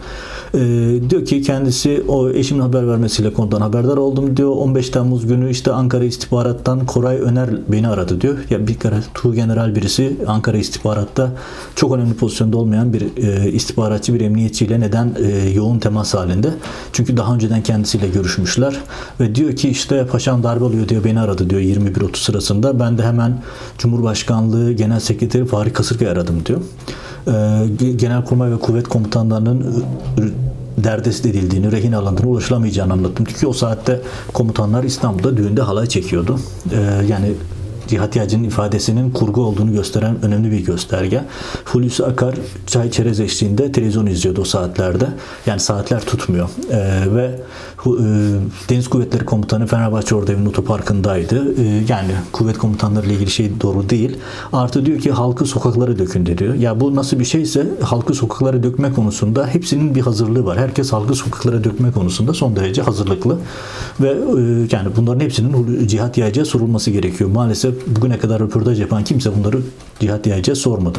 Ee, 0.54 1.10
diyor 1.10 1.24
ki 1.24 1.42
kendisi 1.42 2.02
o 2.08 2.30
eşimin 2.30 2.60
haber 2.60 2.88
vermesiyle 2.88 3.32
konudan 3.32 3.60
haberdar 3.60 3.96
oldum 3.96 4.36
diyor. 4.36 4.50
15 4.50 4.90
Temmuz 4.90 5.26
günü 5.26 5.50
işte 5.50 5.72
Ankara 5.72 6.04
istihbarattan 6.04 6.86
Koray 6.86 7.20
Öner 7.20 7.50
beni 7.68 7.88
aradı 7.88 8.20
diyor. 8.20 8.38
Ya 8.50 8.66
bir 8.66 8.74
kere 8.74 8.96
Tu 9.14 9.34
General 9.34 9.74
birisi 9.74 10.16
Ankara 10.26 10.56
istihbaratta 10.56 11.32
çok 11.76 11.94
önemli 11.94 12.14
pozisyonda 12.14 12.56
olmayan 12.56 12.92
bir 12.92 13.02
e, 13.02 13.35
istihbaratçı 13.52 14.14
bir 14.14 14.20
emniyetçiyle 14.20 14.80
neden 14.80 15.14
e, 15.22 15.50
yoğun 15.50 15.78
temas 15.78 16.14
halinde? 16.14 16.50
Çünkü 16.92 17.16
daha 17.16 17.34
önceden 17.34 17.62
kendisiyle 17.62 18.08
görüşmüşler 18.08 18.76
ve 19.20 19.34
diyor 19.34 19.56
ki 19.56 19.68
işte 19.68 20.06
paşam 20.06 20.42
darbe 20.42 20.64
oluyor 20.64 20.88
diyor 20.88 21.04
beni 21.04 21.20
aradı 21.20 21.50
diyor 21.50 21.60
21.30 21.60 22.16
sırasında. 22.16 22.80
Ben 22.80 22.98
de 22.98 23.02
hemen 23.02 23.42
Cumhurbaşkanlığı 23.78 24.72
Genel 24.72 25.00
Sekreteri 25.00 25.46
Fahri 25.46 25.72
Kasırga'yı 25.72 26.10
aradım 26.10 26.42
diyor. 26.46 26.60
E, 27.26 27.92
Genelkurmay 27.96 28.50
ve 28.50 28.58
Kuvvet 28.58 28.88
Komutanlarının 28.88 29.84
derdest 30.78 31.26
edildiğini, 31.26 31.72
rehin 31.72 31.92
alındığını 31.92 32.28
ulaşılamayacağını 32.28 32.92
anlattım. 32.92 33.26
Çünkü 33.28 33.46
o 33.46 33.52
saatte 33.52 34.00
komutanlar 34.32 34.84
İstanbul'da 34.84 35.36
düğünde 35.36 35.62
halay 35.62 35.86
çekiyordu. 35.86 36.40
Ee, 36.72 37.06
yani 37.08 37.32
Cihat 37.88 38.16
Yacı'nın 38.16 38.44
ifadesinin 38.44 39.10
kurgu 39.10 39.44
olduğunu 39.44 39.72
gösteren 39.72 40.16
önemli 40.22 40.50
bir 40.52 40.64
gösterge. 40.64 41.24
Hulusi 41.64 42.04
Akar 42.04 42.34
çay 42.66 42.90
çerez 42.90 43.20
eşliğinde 43.20 43.72
televizyon 43.72 44.06
izliyordu 44.06 44.40
o 44.40 44.44
saatlerde. 44.44 45.08
Yani 45.46 45.60
saatler 45.60 46.00
tutmuyor. 46.00 46.48
Ee, 46.70 47.14
ve 47.14 47.40
e, 47.86 47.90
Deniz 48.68 48.88
Kuvvetleri 48.88 49.24
Komutanı 49.24 49.66
Fenerbahçe 49.66 50.14
Ordu'nun 50.14 50.46
otoparkındaydı. 50.46 51.54
Ee, 51.62 51.84
yani 51.88 52.12
kuvvet 52.32 52.58
komutanları 52.58 53.06
ile 53.06 53.14
ilgili 53.14 53.30
şey 53.30 53.60
doğru 53.60 53.90
değil. 53.90 54.16
Artı 54.52 54.86
diyor 54.86 54.98
ki 54.98 55.12
halkı 55.12 55.46
sokaklara 55.46 55.98
dökün 55.98 56.26
diyor. 56.26 56.54
Ya 56.54 56.80
bu 56.80 56.96
nasıl 56.96 57.18
bir 57.18 57.24
şeyse 57.24 57.66
halkı 57.82 58.14
sokaklara 58.14 58.62
dökme 58.62 58.92
konusunda 58.92 59.46
hepsinin 59.46 59.94
bir 59.94 60.00
hazırlığı 60.00 60.44
var. 60.44 60.58
Herkes 60.58 60.92
halkı 60.92 61.14
sokaklara 61.14 61.64
dökme 61.64 61.90
konusunda 61.90 62.34
son 62.34 62.56
derece 62.56 62.82
hazırlıklı. 62.82 63.38
Ve 64.00 64.08
e, 64.08 64.40
yani 64.72 64.88
bunların 64.96 65.20
hepsinin 65.20 65.86
cihat 65.86 66.18
yaycıya 66.18 66.44
sorulması 66.46 66.90
gerekiyor. 66.90 67.30
Maalesef 67.30 67.74
bugüne 67.86 68.18
kadar 68.18 68.40
röportaj 68.40 68.80
yapan 68.80 69.04
kimse 69.04 69.36
bunları 69.36 69.58
Cihat 70.00 70.26
Yaycı'ya 70.26 70.54
sormadı. 70.54 70.98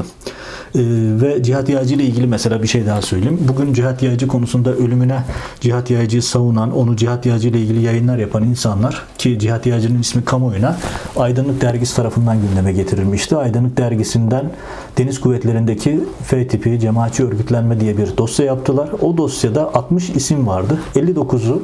Ee, 0.76 0.80
ve 1.22 1.44
Cihat 1.44 1.70
Yaycı 1.70 1.96
ile 1.96 2.04
ilgili 2.04 2.28
mesela 2.28 2.64
bir 2.64 2.68
şey 2.68 2.86
daha 2.86 3.02
söyleyeyim. 3.02 3.40
Bugün 3.48 3.74
Cihat 3.74 4.04
Yaycı 4.04 4.28
konusunda 4.28 4.76
ölümüne 4.76 5.24
Cihat 5.60 5.92
Yaycı'yı 5.92 6.24
savunan, 6.24 6.78
onu 6.78 6.96
Cihat 6.96 7.26
Yaycı 7.26 7.48
ile 7.48 7.60
ilgili 7.60 7.82
yayınlar 7.82 8.18
yapan 8.18 8.44
insanlar 8.44 9.04
ki 9.18 9.40
Cihat 9.40 9.66
Yaycı'nın 9.66 10.00
ismi 10.00 10.26
kamuoyuna 10.26 10.78
Aydınlık 11.18 11.62
Dergisi 11.62 11.96
tarafından 11.96 12.38
gündeme 12.42 12.72
getirilmişti. 12.72 13.36
Aydınlık 13.36 13.78
Dergisi'nden 13.78 14.52
Deniz 14.98 15.22
Kuvvetleri'ndeki 15.22 16.00
F 16.24 16.48
tipi 16.48 16.80
cemaatçi 16.80 17.24
örgütlenme 17.24 17.80
diye 17.80 17.98
bir 17.98 18.18
dosya 18.18 18.46
yaptılar. 18.46 18.90
O 19.02 19.18
dosyada 19.18 19.74
60 19.74 20.10
isim 20.10 20.48
vardı. 20.48 20.80
59'u 20.96 21.64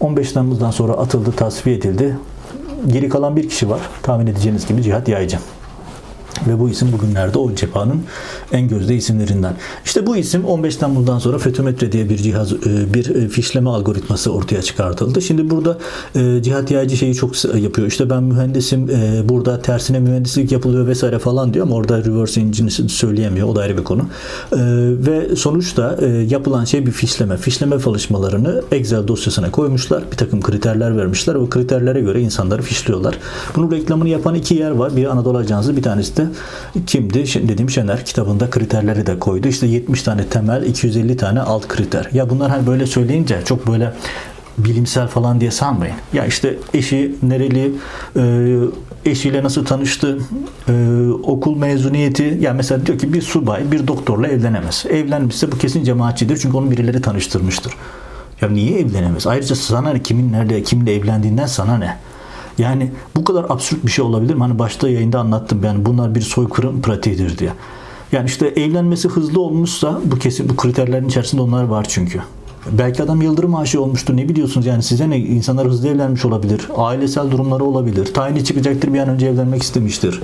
15 0.00 0.32
Temmuz'dan 0.32 0.70
sonra 0.70 0.92
atıldı, 0.92 1.32
tasfiye 1.32 1.76
edildi. 1.76 2.16
Geri 2.86 3.08
kalan 3.08 3.36
bir 3.36 3.48
kişi 3.48 3.70
var. 3.70 3.80
Tahmin 4.02 4.26
edeceğiniz 4.26 4.66
gibi 4.66 4.82
Cihat 4.82 5.08
Yaycı. 5.08 5.38
Ve 6.48 6.58
bu 6.58 6.68
isim 6.68 6.92
bugünlerde 6.92 7.38
o 7.38 7.54
cephanın 7.54 8.02
en 8.52 8.68
gözde 8.68 8.94
isimlerinden. 8.94 9.54
İşte 9.84 10.06
bu 10.06 10.16
isim 10.16 10.44
15 10.44 10.76
Temmuz'dan 10.76 11.18
sonra 11.18 11.38
FETÖmetre 11.38 11.92
diye 11.92 12.08
bir 12.08 12.16
cihaz, 12.16 12.52
e, 12.52 12.94
bir 12.94 13.14
e, 13.14 13.28
fişleme 13.28 13.70
algoritması 13.70 14.32
ortaya 14.32 14.62
çıkartıldı. 14.62 15.22
Şimdi 15.22 15.50
burada 15.50 15.78
e, 16.14 16.42
Cihat 16.42 16.70
Yaycı 16.70 16.96
şeyi 16.96 17.14
çok 17.14 17.44
yapıyor. 17.44 17.88
İşte 17.88 18.10
ben 18.10 18.22
mühendisim, 18.22 18.88
burada 19.28 19.62
tersine 19.62 20.00
mühendislik 20.00 20.52
yapılıyor 20.52 20.86
vesaire 20.86 21.18
falan 21.18 21.54
diyor 21.54 21.66
ama 21.66 21.74
orada 21.74 22.04
reverse 22.04 22.40
engine'i 22.40 22.70
söyleyemiyor. 22.70 23.48
O 23.48 23.56
da 23.56 23.60
ayrı 23.60 23.78
bir 23.78 23.84
konu. 23.84 24.02
Ve 25.06 25.36
sonuçta 25.36 25.98
yapılan 26.28 26.64
şey 26.64 26.86
bir 26.86 26.92
fişleme. 26.92 27.36
Fişleme 27.36 27.78
çalışmalarını 28.02 28.62
Excel 28.72 29.08
dosyasına 29.08 29.50
koymuşlar. 29.50 30.04
Bir 30.12 30.16
takım 30.16 30.40
kriterler 30.40 30.96
vermişler. 30.96 31.34
O 31.34 31.48
kriterlere 31.48 32.00
göre 32.00 32.20
insanları 32.20 32.62
fişliyorlar. 32.62 33.18
Bunun 33.56 33.70
reklamını 33.70 34.08
yapan 34.08 34.34
iki 34.34 34.54
yer 34.54 34.70
var. 34.70 34.96
Bir 34.96 35.06
Anadolu 35.06 35.38
Ajansı, 35.38 35.76
bir 35.76 35.82
tanesi 35.82 36.16
de 36.16 36.26
kimdi? 36.86 37.48
Dediğim 37.48 37.70
Şener 37.70 38.04
kitabında 38.04 38.50
kriterleri 38.50 39.06
de 39.06 39.18
koydu. 39.18 39.48
İşte 39.48 39.66
70 39.66 40.02
tane 40.02 40.24
temel, 40.24 40.66
250 40.66 41.16
tane 41.16 41.40
alt 41.40 41.68
kriter. 41.68 42.08
Ya 42.12 42.30
bunlar 42.30 42.50
hani 42.50 42.66
böyle 42.66 42.86
söyleyince 42.86 43.38
çok 43.44 43.66
böyle 43.66 43.92
bilimsel 44.58 45.08
falan 45.08 45.40
diye 45.40 45.50
sanmayın. 45.50 45.94
Ya 46.12 46.26
işte 46.26 46.56
eşi 46.74 47.14
nereli, 47.22 47.72
e, 48.16 49.10
eşiyle 49.10 49.42
nasıl 49.42 49.64
tanıştı, 49.64 50.18
e, 50.68 50.72
okul 51.22 51.56
mezuniyeti. 51.56 52.38
Ya 52.40 52.52
mesela 52.52 52.86
diyor 52.86 52.98
ki 52.98 53.12
bir 53.12 53.22
subay 53.22 53.72
bir 53.72 53.86
doktorla 53.86 54.28
evlenemez. 54.28 54.84
Evlenmişse 54.90 55.52
bu 55.52 55.58
kesin 55.58 55.84
cemaatçidir 55.84 56.36
çünkü 56.36 56.56
onu 56.56 56.70
birileri 56.70 57.00
tanıştırmıştır. 57.00 57.72
Ya 58.40 58.48
niye 58.48 58.80
evlenemez? 58.80 59.26
Ayrıca 59.26 59.54
sana 59.54 59.92
ne, 59.92 60.02
kimin 60.02 60.32
nerede, 60.32 60.62
kimle 60.62 60.94
evlendiğinden 60.94 61.46
sana 61.46 61.78
ne? 61.78 61.96
Yani 62.58 62.90
bu 63.16 63.24
kadar 63.24 63.44
absürt 63.44 63.86
bir 63.86 63.90
şey 63.90 64.04
olabilir 64.04 64.34
mi? 64.34 64.40
Hani 64.40 64.58
başta 64.58 64.88
yayında 64.88 65.20
anlattım 65.20 65.60
ben 65.62 65.84
bunlar 65.84 66.14
bir 66.14 66.20
soykırım 66.20 66.82
pratiğidir 66.82 67.38
diye. 67.38 67.50
Yani 68.12 68.26
işte 68.26 68.46
evlenmesi 68.46 69.08
hızlı 69.08 69.40
olmuşsa 69.40 70.00
bu 70.04 70.18
kesin 70.18 70.48
bu 70.48 70.56
kriterlerin 70.56 71.08
içerisinde 71.08 71.42
onlar 71.42 71.64
var 71.64 71.86
çünkü. 71.88 72.20
Belki 72.72 73.02
adam 73.02 73.22
yıldırım 73.22 73.54
aşığı 73.54 73.82
olmuştur. 73.82 74.16
Ne 74.16 74.28
biliyorsunuz 74.28 74.66
yani 74.66 74.82
size 74.82 75.10
ne? 75.10 75.18
insanlar 75.18 75.66
hızlı 75.66 75.88
evlenmiş 75.88 76.24
olabilir. 76.24 76.68
Ailesel 76.76 77.30
durumları 77.30 77.64
olabilir. 77.64 78.14
Tayini 78.14 78.44
çıkacaktır 78.44 78.94
bir 78.94 78.98
an 78.98 79.08
önce 79.08 79.26
evlenmek 79.26 79.62
istemiştir 79.62 80.20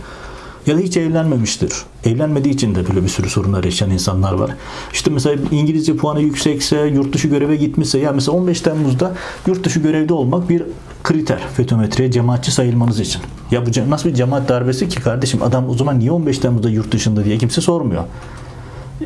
ya 0.69 0.77
da 0.77 0.81
hiç 0.81 0.97
evlenmemiştir. 0.97 1.73
Evlenmediği 2.05 2.55
için 2.55 2.75
de 2.75 2.89
böyle 2.89 3.03
bir 3.03 3.09
sürü 3.09 3.29
sorunlar 3.29 3.65
yaşayan 3.65 3.91
insanlar 3.91 4.33
var. 4.33 4.51
İşte 4.93 5.11
mesela 5.11 5.43
İngilizce 5.51 5.97
puanı 5.97 6.21
yüksekse, 6.21 6.87
yurt 6.87 7.13
dışı 7.13 7.29
göreve 7.29 7.57
gitmişse 7.57 7.99
ya 7.99 8.13
mesela 8.13 8.37
15 8.37 8.61
Temmuz'da 8.61 9.15
yurt 9.47 9.65
dışı 9.65 9.81
görevde 9.81 10.15
olmak 10.15 10.49
bir 10.49 10.63
kriter 11.05 11.39
FETÖ 11.57 12.11
cemaatçi 12.11 12.53
sayılmanız 12.53 13.01
için. 13.01 13.23
Ya 13.51 13.67
bu 13.67 13.91
nasıl 13.91 14.09
bir 14.09 14.15
cemaat 14.15 14.49
darbesi 14.49 14.89
ki 14.89 15.01
kardeşim 15.01 15.43
adam 15.43 15.69
o 15.69 15.75
zaman 15.75 15.99
niye 15.99 16.11
15 16.11 16.39
Temmuz'da 16.39 16.71
yurt 16.71 16.93
dışında 16.93 17.25
diye 17.25 17.39
kimse 17.39 17.61
sormuyor. 17.61 18.05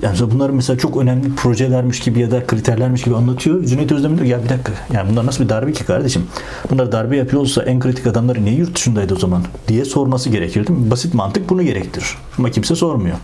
Yani 0.03 0.17
bunlar 0.31 0.51
mesela 0.51 0.79
çok 0.79 0.97
önemli 0.97 1.35
projelermiş 1.35 2.01
gibi 2.01 2.21
ya 2.21 2.31
da 2.31 2.47
kriterlermiş 2.47 3.03
gibi 3.03 3.17
anlatıyor. 3.17 3.65
Cüneyt 3.65 3.93
Özdemir 3.93 4.17
diyor 4.19 4.29
ya 4.29 4.45
bir 4.45 4.49
dakika 4.49 4.73
yani 4.93 5.11
bunlar 5.11 5.27
nasıl 5.27 5.45
bir 5.45 5.49
darbe 5.49 5.73
ki 5.73 5.85
kardeşim? 5.85 6.27
Bunlar 6.71 6.93
darbe 6.93 7.17
yapıyorsa 7.17 7.63
en 7.63 7.81
kritik 7.81 8.07
adamları 8.07 8.45
niye 8.45 8.55
yurt 8.55 8.77
dışındaydı 8.77 9.15
o 9.15 9.19
zaman 9.19 9.43
diye 9.69 9.85
sorması 9.85 10.31
gerekir 10.31 10.67
değil 10.67 10.79
mi? 10.79 10.91
Basit 10.91 11.15
mantık 11.15 11.51
bunu 11.51 11.63
gerektirir. 11.63 12.17
Ama 12.39 12.51
kimse 12.51 12.75
sormuyor. 12.75 13.17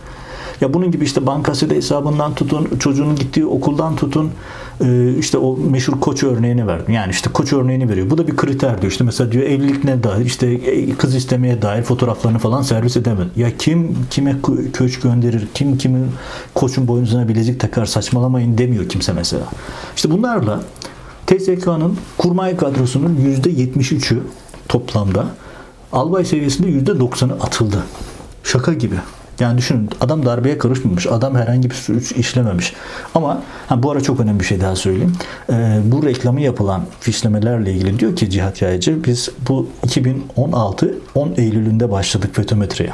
Ya 0.61 0.73
bunun 0.73 0.91
gibi 0.91 1.05
işte 1.05 1.25
bankasıyla 1.25 1.75
hesabından 1.75 2.35
tutun, 2.35 2.67
çocuğunun 2.79 3.15
gittiği 3.15 3.45
okuldan 3.45 3.95
tutun, 3.95 4.31
işte 5.19 5.37
o 5.37 5.57
meşhur 5.57 5.99
koç 5.99 6.23
örneğini 6.23 6.67
verdim. 6.67 6.93
Yani 6.93 7.11
işte 7.11 7.29
koç 7.33 7.53
örneğini 7.53 7.89
veriyor. 7.89 8.09
Bu 8.09 8.17
da 8.17 8.27
bir 8.27 8.35
kriter 8.35 8.81
diyor. 8.81 8.91
İşte 8.91 9.03
mesela 9.03 9.31
diyor 9.31 9.43
evlilik 9.43 9.83
ne 9.83 10.03
dair 10.03 10.25
işte 10.25 10.47
e, 10.47 10.95
kız 10.95 11.15
istemeye 11.15 11.61
dair 11.61 11.83
fotoğraflarını 11.83 12.39
falan 12.39 12.61
servis 12.61 12.97
edemez. 12.97 13.27
Ya 13.35 13.57
kim 13.57 13.97
kime 14.09 14.35
köç 14.73 14.99
gönderir? 14.99 15.47
Kim 15.53 15.77
kimin 15.77 16.07
koçun 16.55 16.87
boynuzuna 16.87 17.27
bilezik 17.27 17.59
takar? 17.59 17.85
Saçmalamayın 17.85 18.57
demiyor 18.57 18.89
kimse 18.89 19.13
mesela. 19.13 19.43
İşte 19.95 20.11
bunlarla 20.11 20.63
TSK'nın 21.27 21.97
kurmay 22.17 22.57
kadrosunun 22.57 23.15
%73'ü 23.15 24.19
toplamda 24.67 25.25
albay 25.91 26.25
seviyesinde 26.25 26.91
%90'ı 26.91 27.33
atıldı. 27.33 27.83
Şaka 28.43 28.73
gibi. 28.73 28.95
Yani 29.39 29.57
düşünün 29.57 29.89
adam 30.01 30.25
darbeye 30.25 30.57
karışmamış. 30.57 31.07
Adam 31.07 31.35
herhangi 31.35 31.69
bir 31.69 31.75
suç 31.75 32.11
işlememiş. 32.11 32.73
Ama 33.15 33.43
ha, 33.67 33.83
bu 33.83 33.91
ara 33.91 34.01
çok 34.01 34.19
önemli 34.19 34.39
bir 34.39 34.45
şey 34.45 34.61
daha 34.61 34.75
söyleyeyim. 34.75 35.13
Ee, 35.49 35.79
bu 35.83 36.05
reklamı 36.05 36.41
yapılan 36.41 36.81
fişlemelerle 36.99 37.73
ilgili 37.73 37.99
diyor 37.99 38.15
ki 38.15 38.29
Cihat 38.29 38.61
Yaycı 38.61 39.03
biz 39.03 39.29
bu 39.49 39.67
2016 39.83 40.95
10 41.15 41.33
Eylül'ünde 41.37 41.91
başladık 41.91 42.35
fotometreye. 42.35 42.91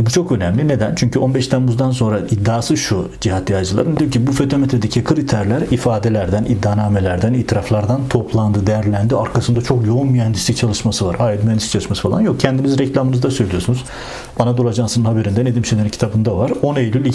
E 0.00 0.06
bu 0.06 0.10
çok 0.10 0.32
önemli. 0.32 0.68
Neden? 0.68 0.94
Çünkü 0.94 1.18
15 1.18 1.48
Temmuz'dan 1.48 1.90
sonra 1.90 2.18
iddiası 2.18 2.76
şu 2.76 3.08
cihat 3.20 3.50
yaycıların 3.50 3.96
diyor 3.96 4.10
ki 4.10 4.26
bu 4.26 4.32
FETÖ-METÖ'deki 4.32 5.04
kriterler 5.04 5.62
ifadelerden, 5.70 6.44
iddianamelerden, 6.44 7.34
itiraflardan 7.34 8.08
toplandı, 8.08 8.66
değerlendi. 8.66 9.16
Arkasında 9.16 9.62
çok 9.62 9.86
yoğun 9.86 10.08
mühendislik 10.08 10.56
çalışması 10.56 11.06
var. 11.06 11.16
Hayır 11.18 11.42
mühendislik 11.42 11.72
çalışması 11.72 12.02
falan 12.02 12.20
yok. 12.20 12.40
Kendiniz 12.40 12.78
reklamınızda 12.78 13.30
söylüyorsunuz. 13.30 13.84
Anadolu 14.38 14.68
Ajansı'nın 14.68 15.04
haberinde 15.04 15.44
Nedim 15.44 15.64
Şener'in 15.64 15.88
kitabında 15.88 16.38
var. 16.38 16.52
10 16.62 16.76
Eylül 16.76 17.06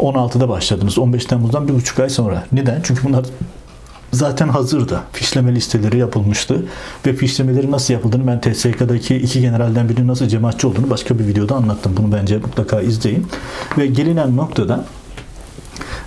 2016'da 0.00 0.48
başladınız. 0.48 0.98
15 0.98 1.24
Temmuz'dan 1.24 1.68
bir 1.68 1.74
buçuk 1.74 1.98
ay 1.98 2.08
sonra. 2.08 2.44
Neden? 2.52 2.80
Çünkü 2.82 3.04
bunlar 3.08 3.24
zaten 4.12 4.48
hazırdı. 4.48 5.00
Fişleme 5.12 5.54
listeleri 5.54 5.98
yapılmıştı. 5.98 6.64
Ve 7.06 7.16
fişlemeleri 7.16 7.70
nasıl 7.70 7.94
yapıldığını 7.94 8.26
ben 8.26 8.40
TSK'daki 8.40 9.16
iki 9.16 9.40
generalden 9.40 9.88
birinin 9.88 10.08
nasıl 10.08 10.28
cemaatçi 10.28 10.66
olduğunu 10.66 10.90
başka 10.90 11.18
bir 11.18 11.26
videoda 11.26 11.54
anlattım. 11.54 11.92
Bunu 11.96 12.12
bence 12.12 12.38
mutlaka 12.38 12.80
izleyin. 12.80 13.26
Ve 13.78 13.86
gelinen 13.86 14.36
noktada 14.36 14.84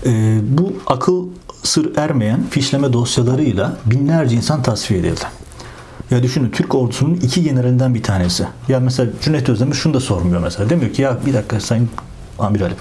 e, 0.06 0.40
bu 0.44 0.74
akıl 0.88 1.28
sır 1.64 1.98
ermeyen 1.98 2.44
fişleme 2.50 2.94
dosyalarıyla 2.94 3.78
binlerce 3.86 4.36
insan 4.36 4.64
tasfiye 4.64 5.00
edildi. 5.00 5.26
Ya 6.12 6.24
düşünün 6.24 6.50
Türk 6.50 6.76
ordusunun 6.76 7.16
iki 7.16 7.44
generalinden 7.44 7.96
bir 7.96 8.04
tanesi. 8.04 8.48
Ya 8.68 8.80
mesela 8.80 9.12
Cüneyt 9.22 9.50
Özdemir 9.50 9.74
şunu 9.74 9.94
da 9.94 10.00
sormuyor 10.00 10.42
mesela. 10.42 10.70
Demiyor 10.70 10.94
ki 10.94 11.02
ya 11.02 11.18
bir 11.26 11.34
dakika 11.34 11.60
sayın 11.60 11.90
amiralim. 12.40 12.78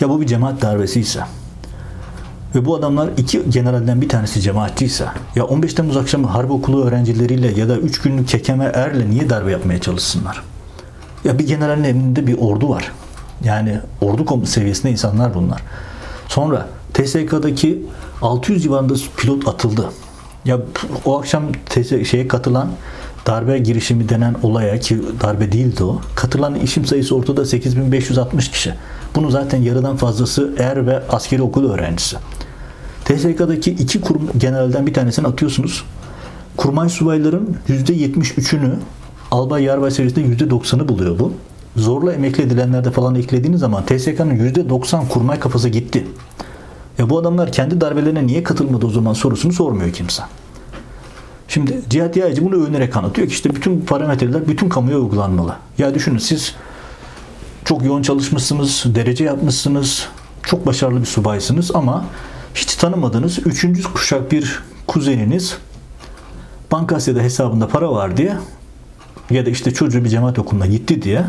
Ya 0.00 0.08
bu 0.08 0.20
bir 0.20 0.26
cemaat 0.26 0.62
darbesi 0.62 1.00
ise 1.00 1.20
ve 2.54 2.64
bu 2.64 2.76
adamlar 2.76 3.08
iki 3.16 3.50
generalden 3.50 4.00
bir 4.00 4.08
tanesi 4.08 4.40
cemaatçiyse 4.40 5.06
ya 5.36 5.44
15 5.44 5.74
Temmuz 5.74 5.96
akşamı 5.96 6.26
harp 6.26 6.50
okulu 6.50 6.84
öğrencileriyle 6.84 7.60
ya 7.60 7.68
da 7.68 7.76
3 7.76 8.00
günlük 8.00 8.28
kekeme 8.28 8.64
erle 8.74 9.10
niye 9.10 9.30
darbe 9.30 9.50
yapmaya 9.50 9.80
çalışsınlar? 9.80 10.42
Ya 11.24 11.38
bir 11.38 11.46
generalin 11.46 11.84
elinde 11.84 12.26
bir 12.26 12.38
ordu 12.38 12.68
var. 12.68 12.92
Yani 13.44 13.78
ordu 14.00 14.24
komutu 14.24 14.50
seviyesinde 14.50 14.92
insanlar 14.92 15.34
bunlar. 15.34 15.62
Sonra 16.28 16.68
TSK'daki 16.94 17.82
600 18.22 18.62
civarında 18.62 18.94
pilot 19.16 19.48
atıldı. 19.48 19.90
Ya 20.44 20.58
o 21.04 21.18
akşam 21.18 21.44
şeye 22.04 22.28
katılan 22.28 22.68
darbe 23.26 23.58
girişimi 23.58 24.08
denen 24.08 24.34
olaya 24.42 24.80
ki 24.80 24.98
darbe 25.20 25.52
değildi 25.52 25.84
o. 25.84 26.00
Katılan 26.14 26.54
işim 26.54 26.84
sayısı 26.84 27.16
ortada 27.16 27.44
8560 27.44 28.50
kişi. 28.50 28.74
Bunu 29.16 29.30
zaten 29.30 29.62
yarıdan 29.62 29.96
fazlası 29.96 30.54
er 30.58 30.86
ve 30.86 31.02
askeri 31.08 31.42
okul 31.42 31.70
öğrencisi. 31.70 32.16
TSK'daki 33.08 33.70
iki 33.70 34.00
kurum 34.00 34.30
generalden 34.38 34.86
bir 34.86 34.94
tanesini 34.94 35.26
atıyorsunuz. 35.26 35.84
Kurmay 36.56 36.88
subayların 36.88 37.56
%73'ünü 37.68 38.74
albay 39.30 39.62
yarbay 39.62 39.90
seviyesinde 39.90 40.44
%90'ı 40.44 40.88
buluyor 40.88 41.18
bu. 41.18 41.32
Zorla 41.76 42.12
emekli 42.12 42.42
edilenlerde 42.42 42.90
falan 42.90 43.14
eklediğiniz 43.14 43.60
zaman 43.60 43.86
TSK'nın 43.86 44.52
%90 44.52 45.08
kurmay 45.08 45.40
kafası 45.40 45.68
gitti. 45.68 46.06
Ya 46.98 47.10
bu 47.10 47.18
adamlar 47.18 47.52
kendi 47.52 47.80
darbelerine 47.80 48.26
niye 48.26 48.42
katılmadı 48.42 48.86
o 48.86 48.90
zaman 48.90 49.12
sorusunu 49.12 49.52
sormuyor 49.52 49.92
kimse. 49.92 50.22
Şimdi 51.48 51.80
Cihat 51.90 52.16
Yaycı 52.16 52.44
bunu 52.44 52.54
övünerek 52.54 52.96
anlatıyor 52.96 53.28
ki 53.28 53.32
işte 53.32 53.54
bütün 53.54 53.80
parametreler 53.80 54.48
bütün 54.48 54.68
kamuya 54.68 54.98
uygulanmalı. 54.98 55.56
Ya 55.78 55.94
düşünün 55.94 56.18
siz 56.18 56.54
çok 57.64 57.84
yoğun 57.84 58.02
çalışmışsınız, 58.02 58.84
derece 58.86 59.24
yapmışsınız, 59.24 60.08
çok 60.42 60.66
başarılı 60.66 61.00
bir 61.00 61.06
subaysınız 61.06 61.70
ama 61.74 62.04
hiç 62.54 62.74
tanımadığınız 62.74 63.46
üçüncü 63.46 63.82
kuşak 63.82 64.32
bir 64.32 64.62
kuzeniniz 64.86 65.58
Bankasya'da 66.72 67.20
hesabında 67.20 67.68
para 67.68 67.92
var 67.92 68.16
diye 68.16 68.36
ya 69.30 69.46
da 69.46 69.50
işte 69.50 69.74
çocuğu 69.74 70.04
bir 70.04 70.08
cemaat 70.08 70.38
okuluna 70.38 70.66
gitti 70.66 71.02
diye 71.02 71.24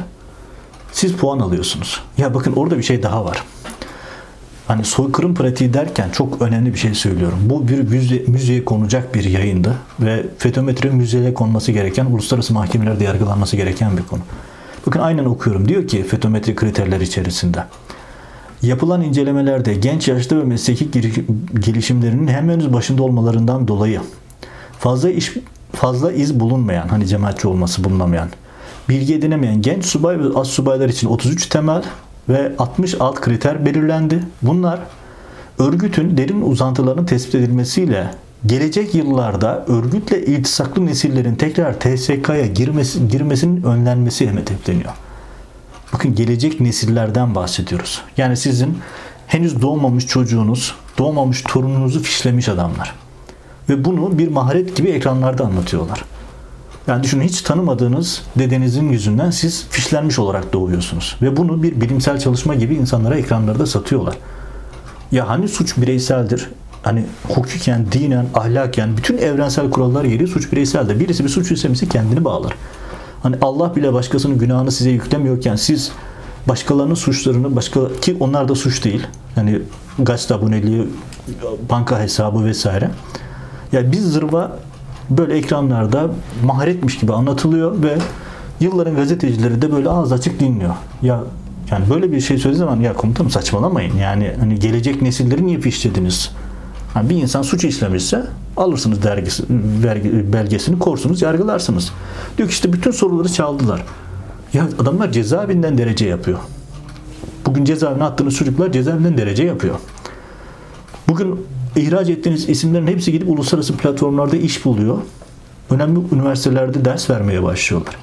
siz 0.91 1.13
puan 1.13 1.39
alıyorsunuz. 1.39 2.01
Ya 2.17 2.33
bakın 2.33 2.53
orada 2.53 2.77
bir 2.77 2.83
şey 2.83 3.03
daha 3.03 3.25
var. 3.25 3.43
Hani 4.67 4.85
soykırım 4.85 5.35
pratiği 5.35 5.73
derken 5.73 6.09
çok 6.09 6.41
önemli 6.41 6.73
bir 6.73 6.79
şey 6.79 6.93
söylüyorum. 6.93 7.39
Bu 7.41 7.67
bir 7.67 7.79
müze, 7.79 8.23
müzeye 8.27 8.65
konacak 8.65 9.15
bir 9.15 9.23
yayındı 9.23 9.75
ve 9.99 10.25
FETÖ-METR'in 10.37 10.95
müzeye 10.95 11.33
konması 11.33 11.71
gereken, 11.71 12.05
uluslararası 12.05 12.53
mahkemelerde 12.53 13.03
yargılanması 13.03 13.55
gereken 13.55 13.97
bir 13.97 14.03
konu. 14.03 14.21
Bakın 14.87 14.99
aynen 14.99 15.25
okuyorum. 15.25 15.67
Diyor 15.67 15.87
ki 15.87 16.03
FETÖ-METRI 16.03 16.55
kriterler 16.55 16.99
içerisinde. 16.99 17.63
Yapılan 18.61 19.01
incelemelerde 19.01 19.73
genç 19.73 20.07
yaşta 20.07 20.37
ve 20.37 20.43
mesleki 20.43 20.87
gelişimlerinin 21.59 22.27
hemen 22.27 22.53
henüz 22.53 22.73
başında 22.73 23.03
olmalarından 23.03 23.67
dolayı 23.67 24.01
fazla 24.79 25.09
iş 25.09 25.33
fazla 25.73 26.11
iz 26.11 26.39
bulunmayan, 26.39 26.87
hani 26.87 27.07
cemaatçi 27.07 27.47
olması 27.47 27.83
bulunamayan, 27.83 28.29
bilgi 28.89 29.15
edinemeyen 29.15 29.61
genç 29.61 29.85
subay 29.85 30.19
ve 30.19 30.23
az 30.35 30.47
subaylar 30.47 30.89
için 30.89 31.07
33 31.07 31.45
temel 31.45 31.83
ve 32.29 32.51
60 32.57 32.95
alt 32.99 33.21
kriter 33.21 33.65
belirlendi. 33.65 34.23
Bunlar 34.41 34.79
örgütün 35.59 36.17
derin 36.17 36.41
uzantılarının 36.41 37.05
tespit 37.05 37.35
edilmesiyle 37.35 38.11
gelecek 38.45 38.95
yıllarda 38.95 39.65
örgütle 39.67 40.25
iltisaklı 40.25 40.85
nesillerin 40.85 41.35
tekrar 41.35 41.79
TSK'ya 41.79 42.45
girmesi, 42.45 43.07
girmesinin 43.07 43.63
önlenmesi 43.63 44.29
hedefleniyor. 44.29 44.93
Bakın 45.93 46.15
gelecek 46.15 46.59
nesillerden 46.59 47.35
bahsediyoruz. 47.35 48.01
Yani 48.17 48.37
sizin 48.37 48.77
henüz 49.27 49.61
doğmamış 49.61 50.07
çocuğunuz, 50.07 50.75
doğmamış 50.97 51.43
torununuzu 51.47 52.03
fişlemiş 52.03 52.49
adamlar. 52.49 52.95
Ve 53.69 53.85
bunu 53.85 54.17
bir 54.17 54.27
maharet 54.27 54.75
gibi 54.75 54.89
ekranlarda 54.89 55.45
anlatıyorlar. 55.45 56.03
Yani 56.87 57.03
düşünün 57.03 57.23
hiç 57.23 57.41
tanımadığınız 57.41 58.21
dedenizin 58.35 58.89
yüzünden 58.89 59.31
siz 59.31 59.67
fişlenmiş 59.69 60.19
olarak 60.19 60.53
doğuyorsunuz. 60.53 61.17
Ve 61.21 61.37
bunu 61.37 61.63
bir 61.63 61.81
bilimsel 61.81 62.19
çalışma 62.19 62.55
gibi 62.55 62.75
insanlara 62.75 63.15
ekranlarda 63.17 63.65
satıyorlar. 63.65 64.17
Ya 65.11 65.29
hani 65.29 65.47
suç 65.47 65.77
bireyseldir? 65.77 66.49
Hani 66.83 67.05
hukuken, 67.27 67.85
dinen, 67.91 68.25
ahlaken 68.33 68.97
bütün 68.97 69.17
evrensel 69.17 69.69
kurallar 69.69 70.05
geliyor 70.05 70.29
suç 70.29 70.51
bireyseldir. 70.51 70.99
Birisi 70.99 71.23
bir 71.23 71.29
suç 71.29 71.51
işlemesi 71.51 71.89
kendini 71.89 72.25
bağlar. 72.25 72.53
Hani 73.23 73.35
Allah 73.41 73.75
bile 73.75 73.93
başkasının 73.93 74.37
günahını 74.37 74.71
size 74.71 74.89
yüklemiyorken 74.89 75.55
siz 75.55 75.91
başkalarının 76.47 76.95
suçlarını 76.95 77.55
başka 77.55 77.95
ki 78.01 78.17
onlar 78.19 78.47
da 78.47 78.55
suç 78.55 78.85
değil. 78.85 79.07
Hani 79.35 79.61
gazete 79.99 80.33
aboneliği, 80.33 80.87
banka 81.69 81.99
hesabı 81.99 82.45
vesaire. 82.45 82.85
Ya 82.85 83.79
yani 83.79 83.91
biz 83.91 84.11
zırva 84.11 84.57
böyle 85.09 85.37
ekranlarda 85.37 86.09
maharetmiş 86.43 86.97
gibi 86.97 87.13
anlatılıyor 87.13 87.83
ve 87.83 87.97
yılların 88.59 88.95
gazetecileri 88.95 89.61
de 89.61 89.71
böyle 89.71 89.89
ağız 89.89 90.11
açık 90.11 90.39
dinliyor. 90.39 90.75
Ya 91.01 91.23
yani 91.71 91.89
böyle 91.89 92.11
bir 92.11 92.21
şey 92.21 92.37
söylediği 92.37 92.59
zaman 92.59 92.79
ya 92.79 92.93
komutanım 92.93 93.31
saçmalamayın. 93.31 93.97
Yani 93.97 94.35
hani 94.39 94.59
gelecek 94.59 95.01
nesilleri 95.01 95.47
niye 95.47 95.59
fişlediniz? 95.59 96.31
Yani 96.95 97.09
bir 97.09 97.15
insan 97.15 97.41
suç 97.41 97.63
işlemişse 97.63 98.23
alırsınız 98.57 99.03
dergisi, 99.03 99.43
belgesini 100.33 100.79
korsunuz, 100.79 101.21
yargılarsınız. 101.21 101.91
Diyor 102.37 102.49
ki 102.49 102.53
işte 102.53 102.73
bütün 102.73 102.91
soruları 102.91 103.29
çaldılar. 103.29 103.83
Ya 104.53 104.67
adamlar 104.79 105.11
cezaevinden 105.11 105.77
derece 105.77 106.07
yapıyor. 106.07 106.39
Bugün 107.45 107.65
cezaevine 107.65 108.03
attığınız 108.03 108.35
çocuklar 108.35 108.71
cezaevinden 108.71 109.17
derece 109.17 109.43
yapıyor. 109.43 109.75
Bugün 111.07 111.45
ihraç 111.75 112.09
ettiğiniz 112.09 112.49
isimlerin 112.49 112.87
hepsi 112.87 113.11
gidip 113.11 113.29
uluslararası 113.29 113.77
platformlarda 113.77 114.37
iş 114.37 114.65
buluyor. 114.65 114.97
Önemli 115.69 115.99
üniversitelerde 116.11 116.85
ders 116.85 117.09
vermeye 117.09 117.43
başlıyorlar. 117.43 117.95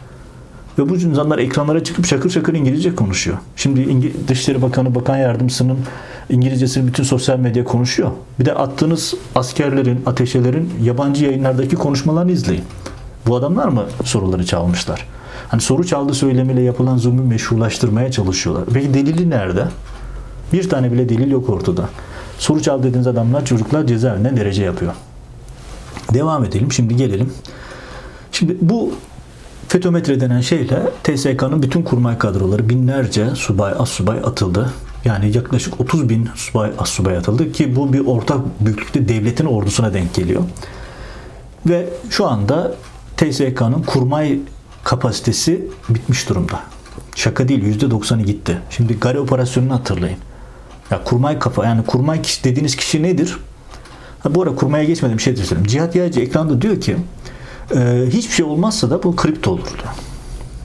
Ve 0.78 0.88
bu 0.88 0.96
insanlar 0.96 1.38
ekranlara 1.38 1.84
çıkıp 1.84 2.06
şakır 2.06 2.30
şakır 2.30 2.54
İngilizce 2.54 2.94
konuşuyor. 2.94 3.36
Şimdi 3.56 4.12
Dışişleri 4.28 4.62
Bakanı, 4.62 4.94
Bakan 4.94 5.16
Yardımcısının 5.16 5.78
İngilizcesini 6.30 6.86
bütün 6.86 7.02
sosyal 7.02 7.38
medya 7.38 7.64
konuşuyor. 7.64 8.10
Bir 8.40 8.44
de 8.44 8.54
attığınız 8.54 9.14
askerlerin, 9.34 10.02
ateşelerin 10.06 10.70
yabancı 10.82 11.24
yayınlardaki 11.24 11.76
konuşmalarını 11.76 12.32
izleyin. 12.32 12.64
Bu 13.26 13.36
adamlar 13.36 13.68
mı 13.68 13.84
soruları 14.04 14.46
çalmışlar? 14.46 15.06
Hani 15.48 15.60
soru 15.60 15.86
çaldı 15.86 16.14
söylemiyle 16.14 16.62
yapılan 16.62 16.96
zulmü 16.96 17.22
meşrulaştırmaya 17.22 18.10
çalışıyorlar. 18.10 18.64
Peki 18.74 18.94
delili 18.94 19.30
nerede? 19.30 19.64
Bir 20.52 20.68
tane 20.68 20.92
bile 20.92 21.08
delil 21.08 21.30
yok 21.30 21.48
ortada. 21.48 21.88
Soru 22.38 22.62
çal 22.62 22.82
dediğiniz 22.82 23.06
adamlar 23.06 23.44
çocuklar 23.44 23.86
cezaevinde 23.86 24.36
derece 24.36 24.64
yapıyor. 24.64 24.92
Devam 26.14 26.44
edelim. 26.44 26.72
Şimdi 26.72 26.96
gelelim. 26.96 27.32
Şimdi 28.32 28.56
bu 28.60 28.92
FETÖ-METRE 29.68 30.20
denen 30.20 30.40
şeyle 30.40 30.82
TSK'nın 31.04 31.62
bütün 31.62 31.82
kurmay 31.82 32.18
kadroları 32.18 32.68
binlerce 32.68 33.30
subay, 33.34 33.74
as 33.78 33.88
subay 33.88 34.18
atıldı. 34.18 34.72
Yani 35.04 35.36
yaklaşık 35.36 35.80
30 35.80 36.08
bin 36.08 36.28
subay, 36.34 36.70
as 36.78 36.88
subay 36.88 37.16
atıldı 37.16 37.52
ki 37.52 37.76
bu 37.76 37.92
bir 37.92 38.06
ortak 38.06 38.38
büyüklükte 38.60 39.08
devletin 39.08 39.46
ordusuna 39.46 39.94
denk 39.94 40.14
geliyor. 40.14 40.42
Ve 41.66 41.88
şu 42.10 42.26
anda 42.26 42.74
TSK'nın 43.16 43.82
kurmay 43.82 44.38
kapasitesi 44.84 45.64
bitmiş 45.88 46.28
durumda. 46.28 46.60
Şaka 47.14 47.48
değil 47.48 47.80
%90'ı 47.80 48.22
gitti. 48.22 48.58
Şimdi 48.70 48.98
Gare 48.98 49.20
operasyonunu 49.20 49.72
hatırlayın. 49.74 50.18
Ya 50.90 51.04
kurmay 51.04 51.38
kafa 51.38 51.64
yani 51.64 51.84
kurmay 51.86 52.22
kişi 52.22 52.44
dediğiniz 52.44 52.76
kişi 52.76 53.02
nedir? 53.02 53.36
Ha, 54.20 54.34
bu 54.34 54.42
ara 54.42 54.54
kurmaya 54.54 54.84
geçmedim 54.84 55.20
şey 55.20 55.36
söyleyeyim. 55.36 55.66
Cihat 55.66 55.96
Yaycı 55.96 56.20
ekranda 56.20 56.62
diyor 56.62 56.80
ki 56.80 56.96
e, 57.74 58.04
hiçbir 58.08 58.34
şey 58.34 58.46
olmazsa 58.46 58.90
da 58.90 59.02
bu 59.02 59.16
kripto 59.16 59.50
olurdu. 59.50 59.82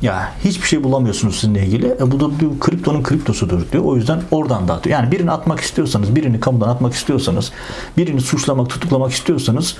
Ya 0.01 0.33
hiçbir 0.43 0.67
şey 0.67 0.83
bulamıyorsunuz 0.83 1.35
sizinle 1.35 1.65
ilgili. 1.65 1.87
E, 1.87 2.11
bu 2.11 2.19
da 2.19 2.39
bir 2.39 2.59
kriptonun 2.59 3.03
kriptosudur 3.03 3.71
diyor. 3.71 3.83
O 3.83 3.95
yüzden 3.95 4.21
oradan 4.31 4.67
dağıtıyor. 4.67 4.99
Yani 4.99 5.11
birini 5.11 5.31
atmak 5.31 5.59
istiyorsanız, 5.59 6.15
birini 6.15 6.39
kamudan 6.39 6.69
atmak 6.69 6.93
istiyorsanız, 6.93 7.51
birini 7.97 8.21
suçlamak, 8.21 8.69
tutuklamak 8.69 9.11
istiyorsanız 9.11 9.77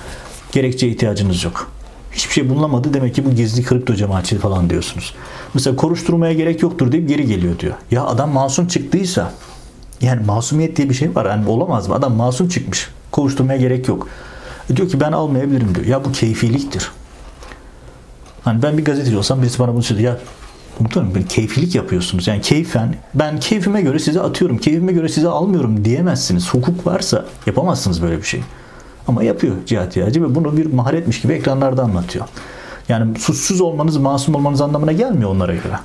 gerekçeye 0.52 0.92
ihtiyacınız 0.92 1.44
yok. 1.44 1.72
Hiçbir 2.12 2.34
şey 2.34 2.50
bulunamadı 2.50 2.94
demek 2.94 3.16
ki 3.16 3.26
bu 3.26 3.32
gizli 3.32 3.64
kripto 3.64 3.96
cemaatçi 3.96 4.38
falan 4.38 4.70
diyorsunuz. 4.70 5.14
Mesela 5.54 5.76
konuşturmaya 5.76 6.34
gerek 6.34 6.62
yoktur 6.62 6.92
deyip 6.92 7.10
geri 7.10 7.28
geliyor 7.28 7.60
diyor. 7.60 7.74
Ya 7.92 8.06
adam 8.06 8.32
masum 8.32 8.68
çıktıysa 8.68 9.34
yani 10.02 10.26
masumiyet 10.26 10.76
diye 10.78 10.90
bir 10.90 10.94
şey 10.94 11.16
var. 11.16 11.26
Yani 11.26 11.50
olamaz 11.50 11.88
mı? 11.88 11.96
Adam 11.96 12.14
masum 12.14 12.50
çıkmış. 12.50 12.90
Kovuşturmaya 13.12 13.60
gerek 13.60 13.88
yok. 13.88 14.08
E 14.70 14.78
diyor 14.78 14.90
ki 14.90 15.00
ben 15.00 15.12
almayabilirim 15.12 15.76
diyor. 15.76 15.88
Ya 15.88 16.06
bu 16.06 16.12
keyfiliktir. 16.12 16.92
Hani 18.44 18.64
ben 18.64 18.78
bir 18.78 18.86
gazeteci 18.86 19.18
olsam 19.18 19.42
birisi 19.42 19.60
bana 19.60 19.74
bunu 19.74 19.84
söylüyor. 19.84 20.14
Ya 20.14 20.20
komutanım 20.78 21.16
bir 21.16 21.28
keyfilik 21.28 21.76
yapıyorsunuz. 21.76 22.28
Yani 22.28 22.42
keyfen 22.42 22.96
ben 23.14 23.40
keyfime 23.40 23.82
göre 23.82 24.00
size 24.00 24.22
atıyorum. 24.22 24.58
Keyfime 24.58 24.92
göre 24.92 25.10
size 25.10 25.28
almıyorum 25.28 25.86
diyemezsiniz. 25.86 26.54
Hukuk 26.54 26.88
varsa 26.88 27.26
yapamazsınız 27.46 28.02
böyle 28.02 28.18
bir 28.18 28.24
şey. 28.24 28.42
Ama 29.08 29.24
yapıyor 29.24 29.56
Cihat 29.66 29.98
Yağcı 29.98 30.24
ve 30.24 30.36
bunu 30.36 30.58
bir 30.58 30.74
maharetmiş 30.74 31.22
gibi 31.22 31.34
ekranlarda 31.34 31.84
anlatıyor. 31.84 32.26
Yani 32.90 33.20
suçsuz 33.20 33.62
olmanız, 33.62 33.98
masum 33.98 34.36
olmanız 34.36 34.62
anlamına 34.62 34.92
gelmiyor 34.92 35.30
onlara 35.30 35.54
göre. 35.54 35.76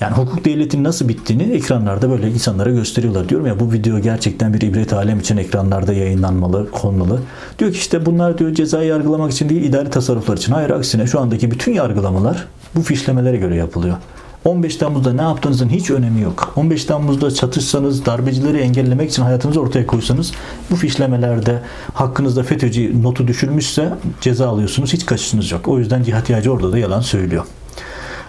Yani 0.00 0.16
hukuk 0.16 0.44
devletinin 0.44 0.84
nasıl 0.84 1.08
bittiğini 1.08 1.42
ekranlarda 1.42 2.10
böyle 2.10 2.30
insanlara 2.30 2.70
gösteriyorlar. 2.70 3.28
Diyorum 3.28 3.46
ya 3.46 3.60
bu 3.60 3.72
video 3.72 3.98
gerçekten 3.98 4.54
bir 4.54 4.60
ibret 4.60 4.92
alem 4.92 5.20
için 5.20 5.36
ekranlarda 5.36 5.92
yayınlanmalı, 5.92 6.70
konmalı. 6.70 7.20
Diyor 7.58 7.72
ki 7.72 7.78
işte 7.78 8.06
bunlar 8.06 8.38
diyor 8.38 8.54
cezayı 8.54 8.88
yargılamak 8.88 9.32
için 9.32 9.48
değil 9.48 9.62
idari 9.62 9.90
tasarruflar 9.90 10.36
için. 10.36 10.52
Hayır 10.52 10.70
aksine 10.70 11.06
şu 11.06 11.20
andaki 11.20 11.50
bütün 11.50 11.72
yargılamalar 11.72 12.46
bu 12.74 12.82
fişlemelere 12.82 13.36
göre 13.36 13.56
yapılıyor. 13.56 13.96
15 14.44 14.76
Temmuz'da 14.76 15.12
ne 15.12 15.22
yaptığınızın 15.22 15.68
hiç 15.68 15.90
önemi 15.90 16.20
yok. 16.20 16.52
15 16.56 16.84
Temmuz'da 16.84 17.30
çatışsanız, 17.30 18.06
darbecileri 18.06 18.58
engellemek 18.58 19.10
için 19.10 19.22
hayatınızı 19.22 19.60
ortaya 19.60 19.86
koysanız 19.86 20.32
bu 20.70 20.76
fişlemelerde 20.76 21.62
hakkınızda 21.94 22.42
FETÖ'cü 22.42 23.02
notu 23.02 23.28
düşürmüşse 23.28 23.92
ceza 24.20 24.48
alıyorsunuz. 24.48 24.92
Hiç 24.92 25.06
kaçışınız 25.06 25.50
yok. 25.50 25.68
O 25.68 25.78
yüzden 25.78 26.02
Cihat 26.02 26.30
Yağcı 26.30 26.52
orada 26.52 26.72
da 26.72 26.78
yalan 26.78 27.00
söylüyor. 27.00 27.44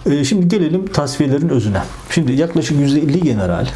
Ee, 0.06 0.24
şimdi 0.24 0.48
gelelim 0.48 0.86
tasfiyelerin 0.86 1.48
özüne. 1.48 1.82
Şimdi 2.10 2.32
yaklaşık 2.32 2.80
%50 2.80 3.24
general, 3.24 3.66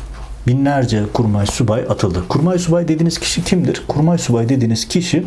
binlerce 0.46 1.02
kurmay 1.12 1.46
subay 1.46 1.80
atıldı. 1.80 2.22
Kurmay 2.28 2.58
subay 2.58 2.88
dediğiniz 2.88 3.18
kişi 3.18 3.44
kimdir? 3.44 3.82
Kurmay 3.88 4.18
subay 4.18 4.48
dediğiniz 4.48 4.88
kişi 4.88 5.26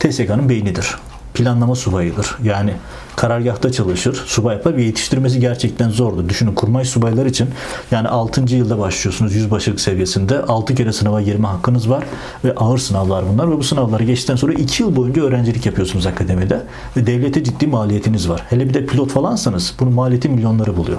TSK'nın 0.00 0.48
beynidir 0.48 0.96
planlama 1.36 1.74
subayıdır. 1.74 2.36
Yani 2.42 2.72
karargahta 3.16 3.72
çalışır, 3.72 4.22
subay 4.26 4.56
yapar 4.56 4.76
ve 4.76 4.82
yetiştirmesi 4.82 5.40
gerçekten 5.40 5.90
zordur. 5.90 6.28
Düşünün 6.28 6.54
kurmay 6.54 6.84
subaylar 6.84 7.26
için 7.26 7.48
yani 7.90 8.08
6. 8.08 8.54
yılda 8.54 8.78
başlıyorsunuz 8.78 9.34
yüzbaşılık 9.34 9.80
seviyesinde. 9.80 10.42
6 10.42 10.74
kere 10.74 10.92
sınava 10.92 11.22
girme 11.22 11.48
hakkınız 11.48 11.90
var 11.90 12.04
ve 12.44 12.54
ağır 12.54 12.78
sınavlar 12.78 13.24
bunlar 13.32 13.50
ve 13.50 13.56
bu 13.56 13.62
sınavları 13.62 14.04
geçtikten 14.04 14.36
sonra 14.36 14.52
2 14.52 14.82
yıl 14.82 14.96
boyunca 14.96 15.22
öğrencilik 15.22 15.66
yapıyorsunuz 15.66 16.06
akademide 16.06 16.62
ve 16.96 17.06
devlete 17.06 17.44
ciddi 17.44 17.66
maliyetiniz 17.66 18.28
var. 18.28 18.42
Hele 18.50 18.68
bir 18.68 18.74
de 18.74 18.86
pilot 18.86 19.10
falansanız 19.10 19.74
bunun 19.80 19.92
maliyeti 19.92 20.28
milyonları 20.28 20.76
buluyor. 20.76 20.98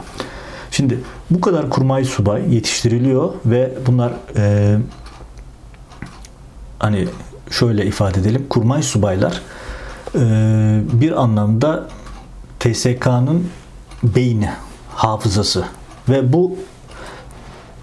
Şimdi 0.71 0.99
bu 1.29 1.41
kadar 1.41 1.69
kurmay 1.69 2.05
subay 2.05 2.55
yetiştiriliyor 2.55 3.33
ve 3.45 3.73
bunlar 3.87 4.11
e, 4.35 4.75
hani 6.79 7.07
şöyle 7.51 7.85
ifade 7.85 8.19
edelim 8.19 8.45
kurmay 8.49 8.83
subaylar 8.83 9.41
ee, 10.15 10.81
bir 10.93 11.21
anlamda 11.21 11.87
TSK'nın 12.73 13.47
beyni, 14.03 14.49
hafızası 14.95 15.65
ve 16.09 16.33
bu 16.33 16.55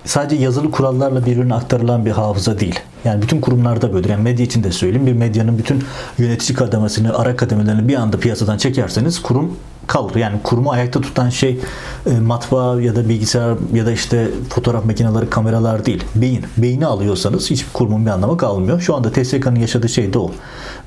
sadece 0.05 0.42
yazılı 0.42 0.70
kurallarla 0.70 1.27
birbirine 1.27 1.55
aktarılan 1.55 2.07
bir 2.07 2.11
hafıza 2.11 2.61
değil. 2.61 2.81
Yani 3.05 3.23
bütün 3.23 3.40
kurumlarda 3.40 3.94
böyle. 3.94 4.11
Yani 4.12 4.23
medya 4.23 4.47
için 4.47 4.64
de 4.64 4.73
söyleyeyim. 4.73 5.07
Bir 5.07 5.12
medyanın 5.12 5.59
bütün 5.59 5.85
yönetici 6.18 6.57
kademasını, 6.57 7.18
ara 7.18 7.37
kademelerini 7.37 7.88
bir 7.88 7.94
anda 7.94 8.18
piyasadan 8.18 8.59
çekerseniz 8.59 9.23
kurum 9.23 9.57
kalır. 9.87 10.14
Yani 10.14 10.37
kurumu 10.42 10.70
ayakta 10.70 11.01
tutan 11.01 11.29
şey 11.29 11.61
e, 12.07 12.20
matbaa 12.20 12.81
ya 12.81 12.97
da 12.97 13.09
bilgisayar 13.09 13.57
ya 13.75 13.87
da 13.87 13.92
işte 13.92 14.29
fotoğraf 14.51 14.85
makineleri, 14.85 15.31
kameralar 15.31 15.87
değil. 15.87 16.05
Beyin. 16.14 16.44
Beyni 16.57 16.87
alıyorsanız 16.87 17.51
hiçbir 17.51 17.73
kurumun 17.73 18.07
bir 18.07 18.11
anlamı 18.11 18.37
kalmıyor. 18.37 18.81
Şu 18.81 18.94
anda 18.94 19.12
TSK'nın 19.12 19.61
yaşadığı 19.61 19.88
şey 19.88 20.12
de 20.12 20.18
o. 20.18 20.31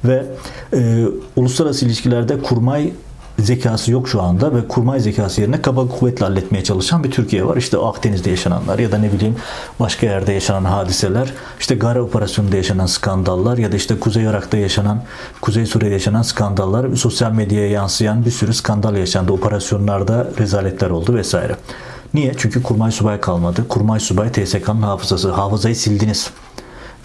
Ve 0.05 0.25
e, 0.73 1.05
uluslararası 1.35 1.85
ilişkilerde 1.85 2.41
kurmay 2.41 2.91
zekası 3.39 3.91
yok 3.91 4.09
şu 4.09 4.21
anda 4.21 4.55
ve 4.55 4.67
kurmay 4.67 4.99
zekası 4.99 5.41
yerine 5.41 5.61
kaba 5.61 5.87
kuvvetle 5.87 6.25
halletmeye 6.25 6.63
çalışan 6.63 7.03
bir 7.03 7.11
Türkiye 7.11 7.45
var. 7.45 7.57
İşte 7.57 7.77
Akdeniz'de 7.77 8.29
yaşananlar 8.29 8.79
ya 8.79 8.91
da 8.91 8.97
ne 8.97 9.13
bileyim 9.13 9.35
başka 9.79 10.05
yerde 10.05 10.33
yaşanan 10.33 10.65
hadiseler, 10.65 11.33
işte 11.59 11.75
Gara 11.75 12.01
operasyonunda 12.03 12.55
yaşanan 12.55 12.85
skandallar 12.85 13.57
ya 13.57 13.71
da 13.71 13.75
işte 13.75 13.99
Kuzey 13.99 14.23
Irak'ta 14.23 14.57
yaşanan, 14.57 15.03
Kuzey 15.41 15.65
Suriye'de 15.65 15.93
yaşanan 15.93 16.21
skandallar, 16.21 16.95
sosyal 16.95 17.31
medyaya 17.31 17.69
yansıyan 17.69 18.25
bir 18.25 18.31
sürü 18.31 18.53
skandal 18.53 18.95
yaşandı. 18.95 19.31
Operasyonlarda 19.31 20.27
rezaletler 20.39 20.89
oldu 20.89 21.15
vesaire. 21.15 21.55
Niye? 22.13 22.33
Çünkü 22.37 22.63
kurmay 22.63 22.91
subay 22.91 23.19
kalmadı. 23.19 23.67
Kurmay 23.69 23.99
subay 23.99 24.31
TSK'nın 24.31 24.81
hafızası. 24.81 25.31
Hafızayı 25.31 25.75
sildiniz 25.75 26.29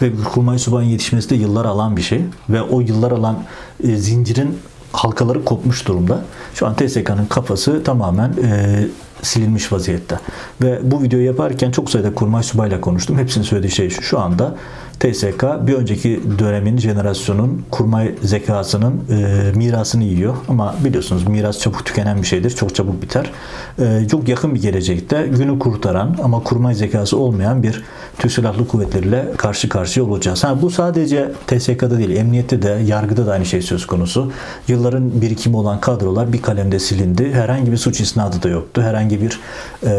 ve 0.01 0.11
kurmay 0.33 0.59
subayın 0.59 0.89
yetişmesi 0.89 1.29
de 1.29 1.35
yıllar 1.35 1.65
alan 1.65 1.97
bir 1.97 2.01
şey 2.01 2.21
ve 2.49 2.61
o 2.61 2.81
yıllar 2.81 3.11
alan 3.11 3.43
e, 3.83 3.95
zincirin 3.95 4.59
halkaları 4.93 5.45
kopmuş 5.45 5.87
durumda. 5.87 6.21
Şu 6.53 6.67
an 6.67 6.75
TSK'nın 6.75 7.25
kafası 7.25 7.83
tamamen 7.83 8.29
e, 8.43 8.79
silinmiş 9.21 9.71
vaziyette. 9.71 10.19
Ve 10.61 10.79
bu 10.83 11.03
videoyu 11.03 11.25
yaparken 11.25 11.71
çok 11.71 11.89
sayıda 11.89 12.13
kurmay 12.13 12.43
subayla 12.43 12.81
konuştum. 12.81 13.17
Hepsinin 13.17 13.45
söylediği 13.45 13.71
şey 13.71 13.89
şu. 13.89 14.01
Şu 14.01 14.19
anda 14.19 14.55
TSK 14.99 15.43
bir 15.67 15.73
önceki 15.73 16.21
dönemin 16.39 16.77
jenerasyonun 16.77 17.65
kurmay 17.71 18.15
zekasının 18.21 19.01
e, 19.09 19.51
mirasını 19.57 20.03
yiyor. 20.03 20.35
Ama 20.47 20.75
biliyorsunuz 20.85 21.27
miras 21.27 21.59
çabuk 21.59 21.85
tükenen 21.85 22.21
bir 22.21 22.27
şeydir. 22.27 22.49
Çok 22.49 22.75
çabuk 22.75 23.01
biter. 23.01 23.31
E, 23.79 24.07
çok 24.07 24.27
yakın 24.27 24.55
bir 24.55 24.61
gelecekte 24.61 25.27
günü 25.37 25.59
kurtaran 25.59 26.17
ama 26.23 26.43
kurmay 26.43 26.75
zekası 26.75 27.17
olmayan 27.17 27.63
bir 27.63 27.83
Türk 28.19 28.31
Silahlı 28.31 28.67
Kuvvetleriyle 28.67 29.25
karşı 29.37 29.69
karşıya 29.69 30.05
olacağız. 30.05 30.43
Ha, 30.43 30.61
bu 30.61 30.69
sadece 30.69 31.31
TSK'da 31.47 31.97
değil, 31.97 32.15
emniyette 32.15 32.61
de, 32.61 32.81
yargıda 32.85 33.25
da 33.25 33.31
aynı 33.31 33.45
şey 33.45 33.61
söz 33.61 33.87
konusu. 33.87 34.31
Yılların 34.67 35.21
birikimi 35.21 35.57
olan 35.57 35.81
kadrolar 35.81 36.33
bir 36.33 36.41
kalemde 36.41 36.79
silindi. 36.79 37.33
Herhangi 37.33 37.71
bir 37.71 37.77
suç 37.77 38.01
isnadı 38.01 38.43
da 38.43 38.49
yoktu. 38.49 38.81
Herhangi 38.81 39.21
bir 39.21 39.39
e, 39.83 39.89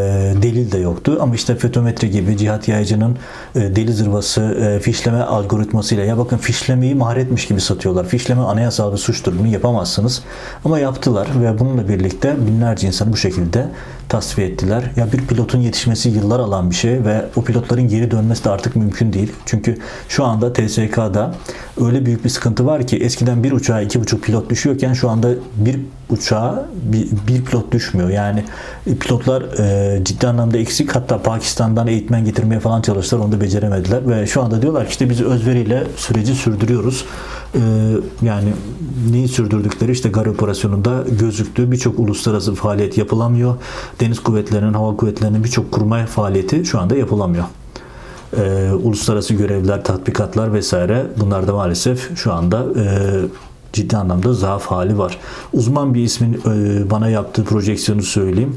delil 0.42 0.72
de 0.72 0.78
yoktu. 0.78 1.18
Ama 1.20 1.34
işte 1.34 1.56
FETÖ-METRE 1.56 2.06
gibi 2.06 2.36
Cihat 2.36 2.68
Yaycı'nın 2.68 3.16
e, 3.54 3.76
deli 3.76 3.92
zırvası 3.92 4.40
e, 4.40 4.80
fişleme 4.80 5.18
algoritmasıyla 5.20 6.04
ya 6.04 6.18
bakın 6.18 6.36
fişlemeyi 6.36 6.94
maharetmiş 6.94 7.46
gibi 7.46 7.60
satıyorlar. 7.60 8.06
Fişleme 8.06 8.42
anayasal 8.42 8.92
bir 8.92 8.98
suçtur. 8.98 9.38
Bunu 9.38 9.46
yapamazsınız. 9.46 10.22
Ama 10.64 10.78
yaptılar 10.78 11.28
ve 11.42 11.58
bununla 11.58 11.88
birlikte 11.88 12.36
binlerce 12.46 12.86
insan 12.86 13.12
bu 13.12 13.16
şekilde 13.16 13.68
tasfiye 14.08 14.46
ettiler. 14.46 14.90
Ya 14.96 15.12
bir 15.12 15.26
pilotun 15.26 15.58
yetişmesi 15.58 16.08
yıllar 16.08 16.40
alan 16.40 16.70
bir 16.70 16.74
şey 16.74 17.04
ve 17.04 17.24
o 17.36 17.44
pilotların 17.44 17.88
geri 17.88 18.10
dönmesi 18.10 18.44
de 18.44 18.50
artık 18.50 18.76
mümkün 18.76 19.12
değil. 19.12 19.32
Çünkü 19.46 19.78
şu 20.08 20.24
anda 20.24 20.52
TSK'da 20.52 21.34
öyle 21.80 22.06
büyük 22.06 22.24
bir 22.24 22.30
sıkıntı 22.30 22.66
var 22.66 22.86
ki 22.86 22.96
eskiden 22.96 23.44
bir 23.44 23.52
uçağa 23.52 23.80
iki 23.80 24.00
buçuk 24.00 24.24
pilot 24.24 24.50
düşüyorken 24.50 24.92
şu 24.92 25.10
anda 25.10 25.28
bir 25.56 25.80
uçağa 26.10 26.66
bir, 26.82 27.08
bir 27.28 27.44
pilot 27.44 27.72
düşmüyor. 27.72 28.10
Yani 28.10 28.44
pilotlar 29.00 29.42
e, 29.42 30.04
ciddi 30.04 30.26
anlamda 30.26 30.58
eksik. 30.58 30.96
Hatta 30.96 31.22
Pakistan'dan 31.22 31.86
eğitmen 31.86 32.24
getirmeye 32.24 32.60
falan 32.60 32.82
çalıştılar. 32.82 33.24
Onu 33.24 33.32
da 33.32 33.40
beceremediler. 33.40 34.08
Ve 34.08 34.26
şu 34.26 34.42
anda 34.42 34.62
diyorlar 34.62 34.84
ki 34.84 34.90
işte 34.90 35.10
biz 35.10 35.20
özveriyle 35.20 35.84
süreci 35.96 36.34
sürdürüyoruz. 36.34 37.04
E, 37.54 37.60
yani 38.22 38.52
neyi 39.10 39.28
sürdürdükleri 39.28 39.92
işte 39.92 40.08
Gar 40.08 40.26
operasyonunda 40.26 41.04
gözüktü. 41.20 41.72
Birçok 41.72 41.98
uluslararası 41.98 42.54
faaliyet 42.54 42.98
yapılamıyor. 42.98 43.54
Deniz 44.00 44.20
kuvvetlerinin, 44.20 44.72
hava 44.72 44.96
kuvvetlerinin 44.96 45.44
birçok 45.44 45.72
kurmay 45.72 46.06
faaliyeti 46.06 46.64
şu 46.64 46.80
anda 46.80 46.96
yapılamıyor. 46.96 47.44
e, 48.36 48.72
uluslararası 48.72 49.34
görevler, 49.34 49.84
tatbikatlar 49.84 50.52
vesaire 50.52 51.06
bunlar 51.20 51.46
da 51.46 51.52
maalesef 51.52 52.16
şu 52.16 52.32
anda 52.32 52.66
e, 52.80 52.84
ciddi 53.72 53.96
anlamda 53.96 54.32
zaaf 54.32 54.66
hali 54.66 54.98
var. 54.98 55.18
Uzman 55.52 55.94
bir 55.94 56.02
ismin 56.02 56.34
e, 56.34 56.90
bana 56.90 57.08
yaptığı 57.08 57.44
projeksiyonu 57.44 58.02
söyleyeyim. 58.02 58.56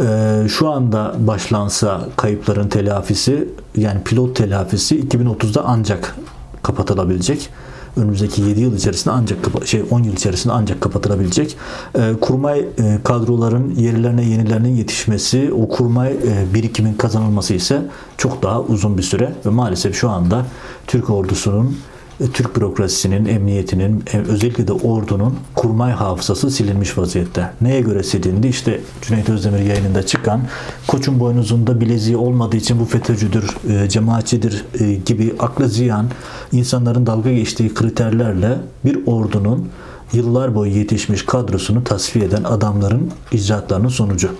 E, 0.00 0.48
şu 0.48 0.68
anda 0.68 1.14
başlansa 1.18 2.08
kayıpların 2.16 2.68
telafisi 2.68 3.48
yani 3.76 4.02
pilot 4.04 4.36
telafisi 4.36 5.00
2030'da 5.00 5.64
ancak 5.66 6.16
kapatılabilecek 6.62 7.50
önümüzdeki 7.96 8.42
7 8.42 8.60
yıl 8.60 8.76
içerisinde 8.76 9.14
ancak 9.14 9.38
şey 9.66 9.82
10 9.90 10.02
yıl 10.02 10.12
içerisinde 10.12 10.52
ancak 10.52 10.80
kapatılabilecek. 10.80 11.56
E, 11.94 12.12
kurmay 12.20 12.60
e, 12.60 12.98
kadroların 13.04 13.74
yerlerine 13.74 14.24
yenilerinin 14.24 14.74
yetişmesi, 14.74 15.52
o 15.52 15.68
kurmay 15.68 16.12
e, 16.12 16.54
birikimin 16.54 16.94
kazanılması 16.94 17.54
ise 17.54 17.82
çok 18.16 18.42
daha 18.42 18.60
uzun 18.60 18.98
bir 18.98 19.02
süre 19.02 19.32
ve 19.46 19.50
maalesef 19.50 19.96
şu 19.96 20.10
anda 20.10 20.46
Türk 20.86 21.10
ordusunun 21.10 21.76
Türk 22.32 22.56
bürokrasisinin, 22.56 23.26
emniyetinin, 23.26 24.04
e, 24.12 24.18
özellikle 24.18 24.68
de 24.68 24.72
ordunun 24.72 25.34
kurmay 25.54 25.92
hafızası 25.92 26.50
silinmiş 26.50 26.98
vaziyette. 26.98 27.50
Neye 27.60 27.80
göre 27.80 28.02
silindi? 28.02 28.48
İşte 28.48 28.80
Cüneyt 29.02 29.28
Özdemir 29.28 29.58
yayınında 29.58 30.06
çıkan 30.06 30.40
koçun 30.86 31.20
boynuzunda 31.20 31.80
bileziği 31.80 32.16
olmadığı 32.16 32.56
için 32.56 32.80
bu 32.80 32.84
FETÖ'cüdür, 32.84 33.56
e, 33.68 33.88
cemaatçidir 33.88 34.64
gibi 35.06 35.34
akla 35.38 35.68
ziyan 35.68 36.06
insanların 36.52 37.06
dalga 37.06 37.32
geçtiği 37.32 37.74
kriterlerle 37.74 38.58
bir 38.84 39.06
ordunun 39.06 39.68
yıllar 40.12 40.54
boyu 40.54 40.72
yetişmiş 40.72 41.22
kadrosunu 41.22 41.84
tasfiye 41.84 42.24
eden 42.24 42.44
adamların 42.44 43.10
icraatlarının 43.32 43.88
sonucu. 43.88 44.30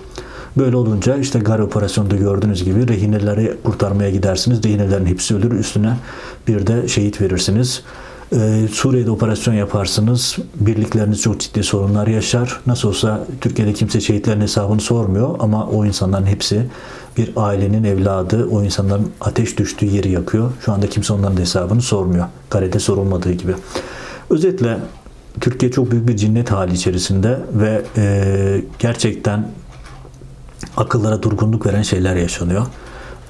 Böyle 0.57 0.75
olunca 0.75 1.17
işte 1.17 1.39
Gar 1.39 1.59
operasyonunda 1.59 2.15
gördüğünüz 2.15 2.63
gibi 2.63 2.87
rehineleri 2.87 3.57
kurtarmaya 3.63 4.09
gidersiniz. 4.09 4.63
Rehinelerin 4.63 5.05
hepsi 5.05 5.35
ölür. 5.35 5.51
Üstüne 5.51 5.97
bir 6.47 6.67
de 6.67 6.87
şehit 6.87 7.21
verirsiniz. 7.21 7.83
Ee, 8.33 8.67
Suriye'de 8.71 9.11
operasyon 9.11 9.53
yaparsınız. 9.53 10.37
Birlikleriniz 10.55 11.21
çok 11.21 11.39
ciddi 11.39 11.63
sorunlar 11.63 12.07
yaşar. 12.07 12.59
Nasıl 12.67 12.89
olsa 12.89 13.27
Türkiye'de 13.41 13.73
kimse 13.73 14.01
şehitlerin 14.01 14.41
hesabını 14.41 14.79
sormuyor 14.81 15.35
ama 15.39 15.67
o 15.67 15.85
insanların 15.85 16.25
hepsi 16.25 16.65
bir 17.17 17.31
ailenin 17.35 17.83
evladı. 17.83 18.47
O 18.51 18.63
insanların 18.63 19.11
ateş 19.21 19.57
düştüğü 19.57 19.85
yeri 19.85 20.11
yakıyor. 20.11 20.51
Şu 20.65 20.73
anda 20.73 20.89
kimse 20.89 21.13
onların 21.13 21.37
hesabını 21.37 21.81
sormuyor. 21.81 22.25
Karede 22.49 22.79
sorulmadığı 22.79 23.31
gibi. 23.31 23.53
Özetle 24.29 24.77
Türkiye 25.41 25.71
çok 25.71 25.91
büyük 25.91 26.07
bir 26.07 26.17
cinnet 26.17 26.51
hali 26.51 26.73
içerisinde 26.73 27.39
ve 27.53 27.81
e, 27.97 28.61
gerçekten 28.79 29.47
akıllara 30.77 31.23
durgunluk 31.23 31.65
veren 31.65 31.81
şeyler 31.81 32.15
yaşanıyor. 32.15 32.65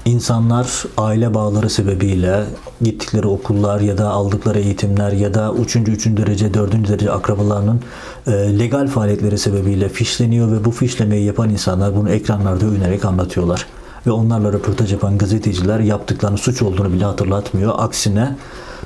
İnsanlar 0.06 0.84
aile 0.98 1.34
bağları 1.34 1.70
sebebiyle 1.70 2.44
gittikleri 2.82 3.28
okullar 3.28 3.80
ya 3.80 3.98
da 3.98 4.10
aldıkları 4.10 4.60
eğitimler 4.60 5.12
ya 5.12 5.34
da 5.34 5.54
3. 5.54 5.76
3. 5.76 6.06
derece 6.06 6.54
4. 6.54 6.90
derece 6.90 7.12
akrabalarının 7.12 7.82
e, 8.28 8.32
legal 8.32 8.88
faaliyetleri 8.88 9.38
sebebiyle 9.38 9.90
fişleniyor 9.90 10.52
ve 10.52 10.66
bu 10.66 10.72
fişlemeyi 10.72 11.26
yapan 11.26 11.50
insanlar 11.50 11.96
bunu 11.96 12.10
ekranlarda 12.10 12.66
övünerek 12.66 13.06
anlatıyorlar. 13.06 13.66
Ve 14.08 14.12
onlarla 14.12 14.54
röportaj 14.54 14.94
yapan 14.94 15.18
gazeteciler 15.18 15.80
yaptıklarının 15.80 16.38
suç 16.38 16.62
olduğunu 16.62 16.94
bile 16.94 17.06
hatırlatmıyor. 17.06 17.74
Aksine 17.78 18.36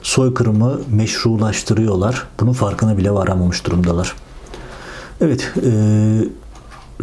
soykırımı 0.01 0.79
meşrulaştırıyorlar. 0.91 2.27
Bunun 2.39 2.53
farkına 2.53 2.97
bile 2.97 3.11
varamamış 3.11 3.65
durumdalar. 3.65 4.15
Evet, 5.21 5.51
e, 5.57 5.71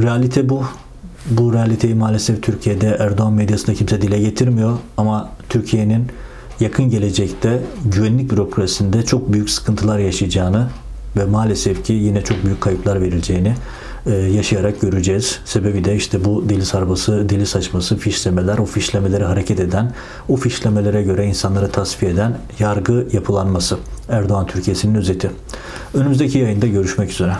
realite 0.00 0.48
bu. 0.48 0.64
Bu 1.26 1.52
realiteyi 1.52 1.94
maalesef 1.94 2.42
Türkiye'de 2.42 2.96
Erdoğan 2.98 3.32
medyasında 3.32 3.76
kimse 3.76 4.02
dile 4.02 4.18
getirmiyor 4.18 4.78
ama 4.96 5.30
Türkiye'nin 5.48 6.06
yakın 6.60 6.90
gelecekte 6.90 7.60
güvenlik 7.84 8.30
bürokrasisinde 8.30 9.02
çok 9.02 9.32
büyük 9.32 9.50
sıkıntılar 9.50 9.98
yaşayacağını 9.98 10.68
ve 11.16 11.24
maalesef 11.24 11.84
ki 11.84 11.92
yine 11.92 12.24
çok 12.24 12.44
büyük 12.44 12.60
kayıplar 12.60 13.00
verileceğini 13.00 13.54
e, 14.06 14.10
yaşayarak 14.12 14.80
göreceğiz. 14.80 15.38
Sebebi 15.44 15.84
de 15.84 15.96
işte 15.96 16.24
bu 16.24 16.48
deli 16.48 16.64
sarbası, 16.64 17.28
deli 17.28 17.46
saçması 17.46 17.96
fişlemeler, 17.96 18.58
o 18.58 18.64
fişlemeleri 18.64 19.24
hareket 19.24 19.60
eden, 19.60 19.92
o 20.28 20.36
fişlemelere 20.36 21.02
göre 21.02 21.26
insanları 21.26 21.70
tasfiye 21.70 22.12
eden 22.12 22.38
yargı 22.58 23.06
yapılanması. 23.12 23.78
Erdoğan 24.08 24.46
Türkiye'sinin 24.46 24.94
özeti. 24.94 25.30
Önümüzdeki 25.94 26.38
yayında 26.38 26.66
görüşmek 26.66 27.10
üzere. 27.10 27.32